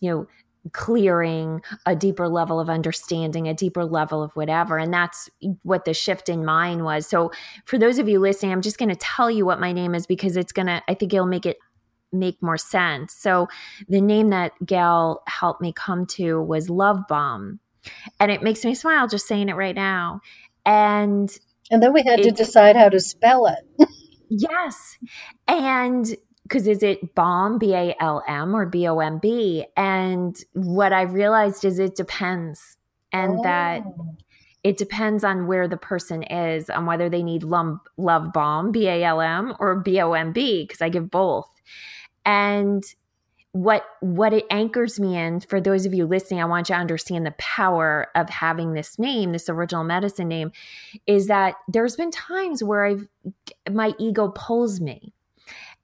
you 0.00 0.10
know 0.10 0.26
clearing 0.72 1.60
a 1.86 1.94
deeper 1.94 2.28
level 2.28 2.58
of 2.58 2.70
understanding, 2.70 3.48
a 3.48 3.54
deeper 3.54 3.84
level 3.84 4.22
of 4.22 4.32
whatever. 4.32 4.78
And 4.78 4.92
that's 4.92 5.28
what 5.62 5.84
the 5.84 5.94
shift 5.94 6.28
in 6.28 6.44
mind 6.44 6.84
was. 6.84 7.06
So, 7.06 7.32
for 7.66 7.78
those 7.78 7.98
of 7.98 8.08
you 8.08 8.18
listening, 8.18 8.52
I'm 8.52 8.62
just 8.62 8.78
going 8.78 8.88
to 8.88 8.96
tell 8.96 9.30
you 9.30 9.44
what 9.44 9.60
my 9.60 9.72
name 9.72 9.94
is 9.94 10.06
because 10.06 10.36
it's 10.36 10.52
going 10.52 10.66
to, 10.66 10.82
I 10.88 10.94
think 10.94 11.12
it'll 11.12 11.26
make 11.26 11.46
it 11.46 11.58
make 12.12 12.40
more 12.40 12.56
sense. 12.56 13.12
So, 13.14 13.48
the 13.88 14.00
name 14.00 14.30
that 14.30 14.52
Gail 14.64 15.22
helped 15.26 15.60
me 15.60 15.72
come 15.72 16.06
to 16.06 16.40
was 16.40 16.70
Love 16.70 17.00
Bomb. 17.08 17.60
And 18.18 18.30
it 18.30 18.42
makes 18.42 18.64
me 18.64 18.74
smile 18.74 19.08
just 19.08 19.26
saying 19.26 19.50
it 19.50 19.56
right 19.56 19.74
now. 19.74 20.20
And 20.64 21.30
and 21.70 21.82
then 21.82 21.92
we 21.92 22.02
had 22.02 22.22
to 22.22 22.30
decide 22.30 22.76
how 22.76 22.88
to 22.88 23.00
spell 23.00 23.46
it. 23.46 23.88
yes. 24.28 24.98
And 25.48 26.14
because 26.44 26.66
is 26.66 26.82
it 26.82 27.14
bomb 27.14 27.58
b 27.58 27.74
a 27.74 27.96
l 28.00 28.22
m 28.28 28.54
or 28.54 28.66
b 28.66 28.86
o 28.86 29.00
m 29.00 29.18
b? 29.18 29.66
And 29.76 30.36
what 30.52 30.92
I've 30.92 31.12
realized 31.12 31.64
is 31.64 31.78
it 31.78 31.96
depends, 31.96 32.76
and 33.12 33.40
oh. 33.40 33.42
that 33.42 33.82
it 34.62 34.76
depends 34.76 35.24
on 35.24 35.46
where 35.46 35.68
the 35.68 35.76
person 35.76 36.22
is, 36.22 36.70
on 36.70 36.86
whether 36.86 37.08
they 37.08 37.22
need 37.22 37.42
love, 37.42 37.78
love 37.96 38.32
bomb 38.32 38.72
b 38.72 38.86
a 38.88 39.02
l 39.02 39.20
m 39.20 39.54
or 39.58 39.76
b 39.76 40.00
o 40.00 40.12
m 40.12 40.32
b, 40.32 40.64
because 40.64 40.80
I 40.80 40.88
give 40.88 41.10
both. 41.10 41.50
And 42.24 42.84
what 43.54 43.84
what 44.00 44.32
it 44.32 44.44
anchors 44.50 44.98
me 44.98 45.16
in 45.16 45.38
for 45.38 45.60
those 45.60 45.86
of 45.86 45.94
you 45.94 46.04
listening 46.06 46.40
i 46.40 46.44
want 46.44 46.68
you 46.68 46.74
to 46.74 46.80
understand 46.80 47.24
the 47.24 47.30
power 47.38 48.08
of 48.16 48.28
having 48.28 48.72
this 48.72 48.98
name 48.98 49.30
this 49.30 49.48
original 49.48 49.84
medicine 49.84 50.26
name 50.26 50.50
is 51.06 51.28
that 51.28 51.54
there's 51.68 51.94
been 51.94 52.10
times 52.10 52.64
where 52.64 52.84
i've 52.84 53.06
my 53.70 53.92
ego 54.00 54.26
pulls 54.34 54.80
me 54.80 55.13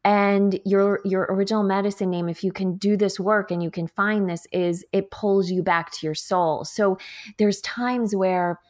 and 0.04 0.58
your 0.64 1.00
your 1.04 1.26
original 1.28 1.62
medicine 1.62 2.10
name 2.10 2.28
if 2.28 2.42
you 2.42 2.52
can 2.52 2.76
do 2.76 2.96
this 2.96 3.20
work 3.20 3.50
and 3.50 3.62
you 3.62 3.70
can 3.70 3.86
find 3.86 4.28
this 4.28 4.46
is 4.52 4.84
it 4.92 5.10
pulls 5.10 5.50
you 5.50 5.62
back 5.62 5.90
to 5.92 6.06
your 6.06 6.14
soul. 6.14 6.64
So 6.64 6.98
there's 7.38 7.60
times 7.60 8.16
where 8.16 8.60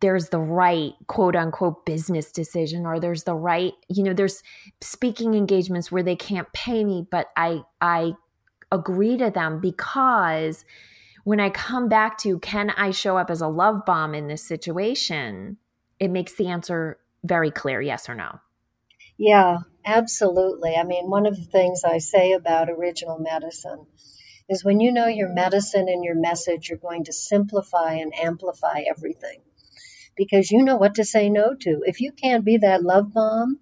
there's 0.00 0.28
the 0.28 0.38
right 0.38 0.92
quote 1.06 1.34
unquote 1.34 1.84
business 1.84 2.30
decision 2.30 2.86
or 2.86 3.00
there's 3.00 3.24
the 3.24 3.34
right 3.34 3.72
you 3.88 4.04
know 4.04 4.12
there's 4.12 4.42
speaking 4.80 5.34
engagements 5.34 5.90
where 5.90 6.02
they 6.02 6.14
can't 6.14 6.52
pay 6.52 6.84
me 6.84 7.06
but 7.10 7.28
i 7.36 7.62
i 7.80 8.12
agree 8.70 9.16
to 9.16 9.30
them 9.30 9.60
because 9.60 10.64
when 11.24 11.40
i 11.40 11.48
come 11.48 11.88
back 11.88 12.18
to 12.18 12.38
can 12.40 12.70
i 12.70 12.90
show 12.90 13.16
up 13.16 13.30
as 13.30 13.40
a 13.40 13.48
love 13.48 13.84
bomb 13.86 14.14
in 14.14 14.28
this 14.28 14.42
situation? 14.46 15.56
It 15.98 16.10
makes 16.10 16.34
the 16.34 16.48
answer 16.48 16.98
very 17.24 17.50
clear 17.50 17.80
yes 17.80 18.08
or 18.08 18.14
no. 18.14 18.38
Yeah, 19.18 19.58
absolutely. 19.88 20.76
I 20.76 20.84
mean, 20.84 21.08
one 21.10 21.26
of 21.26 21.36
the 21.36 21.44
things 21.44 21.82
I 21.84 21.98
say 21.98 22.32
about 22.32 22.70
original 22.70 23.18
medicine 23.18 23.86
is 24.48 24.64
when 24.64 24.80
you 24.80 24.92
know 24.92 25.06
your 25.06 25.32
medicine 25.32 25.88
and 25.88 26.04
your 26.04 26.14
message, 26.14 26.68
you're 26.68 26.78
going 26.78 27.04
to 27.04 27.12
simplify 27.12 27.94
and 27.94 28.12
amplify 28.14 28.82
everything 28.88 29.40
because 30.16 30.50
you 30.50 30.62
know 30.62 30.76
what 30.76 30.96
to 30.96 31.04
say 31.04 31.30
no 31.30 31.54
to. 31.54 31.82
If 31.86 32.00
you 32.00 32.12
can't 32.12 32.44
be 32.44 32.58
that 32.58 32.82
love 32.82 33.12
bomb, 33.12 33.60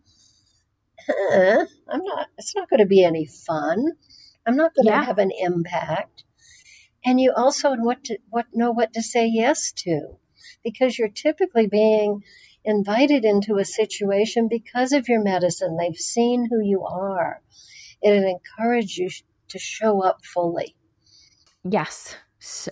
uh-uh, 1.09 1.67
I'm 1.89 2.03
not, 2.03 2.29
it's 2.39 2.55
not 2.57 2.69
going 2.69 2.81
to 2.81 2.87
be 2.87 3.05
any 3.05 3.27
fun. 3.27 3.93
I'm 4.47 4.57
not 4.57 4.73
going 4.75 4.87
to 4.87 5.05
have 5.05 5.19
an 5.19 5.31
impact. 5.37 6.25
And 7.05 7.21
you 7.21 7.33
also 7.37 7.75
what 7.77 8.05
to, 8.05 8.19
what 8.31 8.47
know 8.53 8.73
what 8.73 8.95
to 8.95 9.03
say 9.03 9.27
yes 9.27 9.73
to 9.85 10.19
because 10.65 10.99
you're 10.99 11.09
typically 11.09 11.69
being 11.69 12.23
invited 12.67 13.25
into 13.25 13.57
a 13.57 13.65
situation 13.65 14.49
because 14.49 14.93
of 14.93 15.09
your 15.09 15.23
medicine. 15.23 15.77
They've 15.77 15.97
seen 15.97 16.49
who 16.51 16.61
you 16.63 16.85
are. 16.85 17.41
It 18.03 18.25
encourages 18.25 18.99
you 18.99 19.11
to 19.49 19.59
show 19.59 20.03
up 20.03 20.25
fully. 20.25 20.75
Yes. 21.65 22.17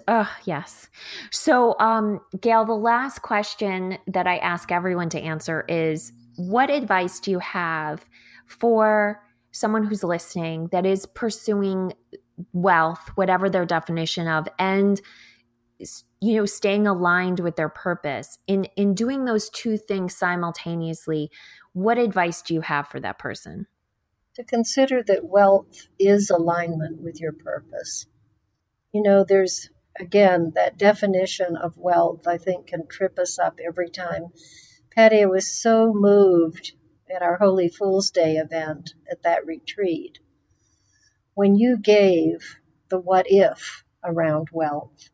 Uh, 0.06 0.26
yes. 0.44 0.88
So, 1.30 1.76
um, 1.78 2.20
Gail, 2.40 2.64
the 2.64 2.74
last 2.74 3.22
question 3.22 3.98
that 4.08 4.26
I 4.26 4.38
ask 4.38 4.70
everyone 4.70 5.08
to 5.10 5.20
answer 5.20 5.64
is 5.68 6.12
what 6.36 6.70
advice 6.70 7.20
do 7.20 7.30
you 7.30 7.38
have 7.38 8.04
for 8.46 9.22
someone 9.52 9.84
who's 9.84 10.04
listening 10.04 10.68
that 10.72 10.84
is 10.84 11.06
pursuing 11.06 11.92
wealth, 12.52 13.10
whatever 13.14 13.48
their 13.48 13.64
definition 13.64 14.26
of, 14.26 14.48
and 14.58 15.00
you 16.24 16.36
know 16.36 16.46
staying 16.46 16.86
aligned 16.86 17.38
with 17.40 17.56
their 17.56 17.68
purpose. 17.68 18.38
In 18.46 18.64
in 18.76 18.94
doing 18.94 19.24
those 19.24 19.50
two 19.50 19.76
things 19.76 20.16
simultaneously 20.16 21.30
what 21.74 21.98
advice 21.98 22.40
do 22.40 22.54
you 22.54 22.60
have 22.62 22.88
for 22.88 23.00
that 23.00 23.18
person? 23.18 23.66
To 24.36 24.44
consider 24.44 25.02
that 25.02 25.24
wealth 25.24 25.88
is 25.98 26.30
alignment 26.30 27.02
with 27.02 27.20
your 27.20 27.32
purpose. 27.32 28.06
You 28.92 29.02
know 29.02 29.24
there's 29.24 29.68
again 30.00 30.52
that 30.54 30.78
definition 30.78 31.56
of 31.56 31.78
wealth 31.78 32.26
i 32.26 32.36
think 32.36 32.66
can 32.66 32.86
trip 32.86 33.18
us 33.18 33.38
up 33.38 33.58
every 33.64 33.90
time. 33.90 34.32
Patty 34.92 35.22
I 35.22 35.26
was 35.26 35.52
so 35.52 35.92
moved 35.92 36.72
at 37.14 37.22
our 37.22 37.36
holy 37.36 37.68
fool's 37.68 38.10
day 38.10 38.36
event 38.36 38.94
at 39.10 39.24
that 39.24 39.44
retreat. 39.44 40.20
When 41.34 41.56
you 41.56 41.76
gave 41.76 42.56
the 42.88 42.98
what 42.98 43.26
if 43.28 43.84
around 44.02 44.48
wealth 44.52 45.10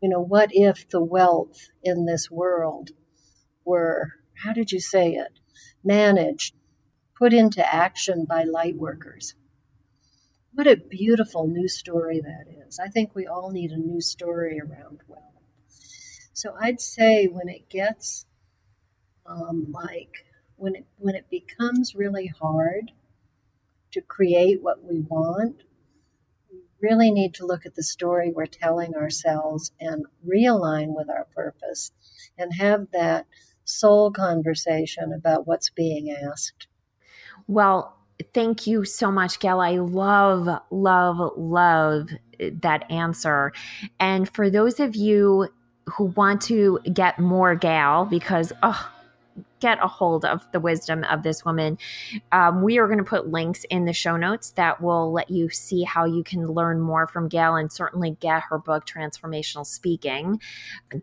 you 0.00 0.08
know, 0.08 0.20
what 0.20 0.50
if 0.52 0.88
the 0.88 1.02
wealth 1.02 1.58
in 1.82 2.06
this 2.06 2.30
world 2.30 2.90
were, 3.64 4.12
how 4.34 4.52
did 4.52 4.70
you 4.70 4.80
say 4.80 5.14
it, 5.14 5.32
managed, 5.84 6.54
put 7.16 7.32
into 7.32 7.64
action 7.64 8.24
by 8.24 8.44
light 8.44 8.76
workers? 8.76 9.34
What 10.54 10.66
a 10.66 10.76
beautiful 10.76 11.46
new 11.46 11.68
story 11.68 12.20
that 12.20 12.66
is. 12.66 12.78
I 12.78 12.88
think 12.88 13.14
we 13.14 13.26
all 13.26 13.50
need 13.50 13.70
a 13.70 13.76
new 13.76 14.00
story 14.00 14.60
around 14.60 15.00
wealth. 15.06 15.22
So 16.32 16.54
I'd 16.58 16.80
say 16.80 17.26
when 17.26 17.48
it 17.48 17.68
gets 17.68 18.24
um, 19.26 19.66
like 19.70 20.24
when 20.56 20.74
it 20.74 20.86
when 20.96 21.14
it 21.14 21.28
becomes 21.30 21.94
really 21.94 22.26
hard 22.26 22.90
to 23.92 24.00
create 24.00 24.62
what 24.62 24.82
we 24.82 25.00
want, 25.00 25.62
really 26.80 27.10
need 27.10 27.34
to 27.34 27.46
look 27.46 27.66
at 27.66 27.74
the 27.74 27.82
story 27.82 28.32
we're 28.34 28.46
telling 28.46 28.94
ourselves 28.94 29.72
and 29.80 30.06
realign 30.26 30.94
with 30.94 31.10
our 31.10 31.26
purpose 31.34 31.90
and 32.36 32.52
have 32.54 32.86
that 32.92 33.26
soul 33.64 34.10
conversation 34.10 35.12
about 35.12 35.46
what's 35.46 35.70
being 35.70 36.10
asked. 36.10 36.66
Well, 37.46 37.96
thank 38.34 38.66
you 38.66 38.84
so 38.84 39.10
much, 39.10 39.40
Gail. 39.40 39.60
I 39.60 39.76
love, 39.76 40.48
love, 40.70 41.32
love 41.36 42.08
that 42.38 42.90
answer. 42.90 43.52
And 43.98 44.28
for 44.28 44.50
those 44.50 44.80
of 44.80 44.96
you 44.96 45.48
who 45.86 46.04
want 46.04 46.42
to 46.42 46.80
get 46.92 47.18
more 47.18 47.54
Gail, 47.54 48.04
because, 48.04 48.52
oh, 48.62 48.90
get 49.60 49.78
a 49.82 49.88
hold 49.88 50.24
of 50.24 50.50
the 50.52 50.60
wisdom 50.60 51.04
of 51.04 51.22
this 51.22 51.44
woman. 51.44 51.78
Um, 52.32 52.62
we 52.62 52.78
are 52.78 52.86
going 52.86 52.98
to 52.98 53.04
put 53.04 53.28
links 53.28 53.64
in 53.70 53.84
the 53.84 53.92
show 53.92 54.16
notes 54.16 54.50
that 54.52 54.80
will 54.80 55.12
let 55.12 55.30
you 55.30 55.48
see 55.50 55.82
how 55.82 56.04
you 56.04 56.22
can 56.22 56.46
learn 56.46 56.80
more 56.80 57.06
from 57.06 57.28
Gail 57.28 57.56
and 57.56 57.70
certainly 57.72 58.16
get 58.20 58.42
her 58.48 58.58
book, 58.58 58.86
Transformational 58.86 59.66
Speaking. 59.66 60.40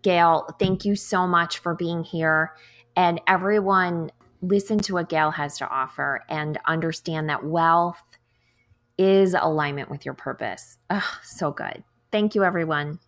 Gail, 0.02 0.48
thank 0.60 0.86
you 0.86 0.96
so 0.96 1.28
much 1.28 1.60
for 1.60 1.76
being 1.76 2.04
here. 2.04 2.54
And 2.96 3.20
everyone, 3.28 4.12
listen 4.42 4.80
to 4.80 4.94
what 4.94 5.10
Gail 5.10 5.32
has 5.32 5.58
to 5.58 5.68
offer 5.68 6.24
and 6.30 6.60
understand 6.66 7.30
that 7.30 7.44
wealth 7.44 8.02
is 8.98 9.34
alignment 9.34 9.90
with 9.90 10.06
your 10.06 10.14
purpose. 10.14 10.78
Oh, 10.90 11.18
so 11.24 11.52
good. 11.52 11.84
Thank 12.12 12.36
you, 12.36 12.44
everyone. 12.44 13.00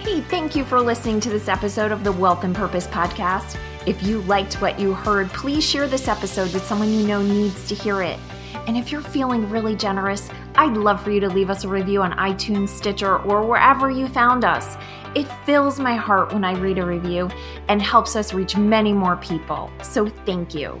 Hey, 0.00 0.20
thank 0.22 0.56
you 0.56 0.64
for 0.64 0.80
listening 0.80 1.20
to 1.20 1.30
this 1.30 1.48
episode 1.48 1.92
of 1.92 2.04
the 2.04 2.12
Wealth 2.12 2.44
and 2.44 2.54
Purpose 2.54 2.86
Podcast. 2.88 3.56
If 3.86 4.02
you 4.02 4.22
liked 4.22 4.62
what 4.62 4.80
you 4.80 4.94
heard, 4.94 5.28
please 5.28 5.62
share 5.62 5.86
this 5.86 6.08
episode 6.08 6.54
with 6.54 6.64
someone 6.64 6.90
you 6.90 7.06
know 7.06 7.20
needs 7.20 7.68
to 7.68 7.74
hear 7.74 8.00
it. 8.00 8.18
And 8.66 8.78
if 8.78 8.90
you're 8.90 9.02
feeling 9.02 9.50
really 9.50 9.76
generous, 9.76 10.30
I'd 10.54 10.78
love 10.78 11.02
for 11.04 11.10
you 11.10 11.20
to 11.20 11.28
leave 11.28 11.50
us 11.50 11.64
a 11.64 11.68
review 11.68 12.00
on 12.00 12.12
iTunes, 12.12 12.70
Stitcher, 12.70 13.18
or 13.18 13.46
wherever 13.46 13.90
you 13.90 14.08
found 14.08 14.42
us. 14.42 14.78
It 15.14 15.28
fills 15.44 15.78
my 15.78 15.96
heart 15.96 16.32
when 16.32 16.44
I 16.44 16.58
read 16.58 16.78
a 16.78 16.86
review 16.86 17.28
and 17.68 17.82
helps 17.82 18.16
us 18.16 18.32
reach 18.32 18.56
many 18.56 18.94
more 18.94 19.16
people. 19.16 19.70
So 19.82 20.08
thank 20.08 20.54
you. 20.54 20.80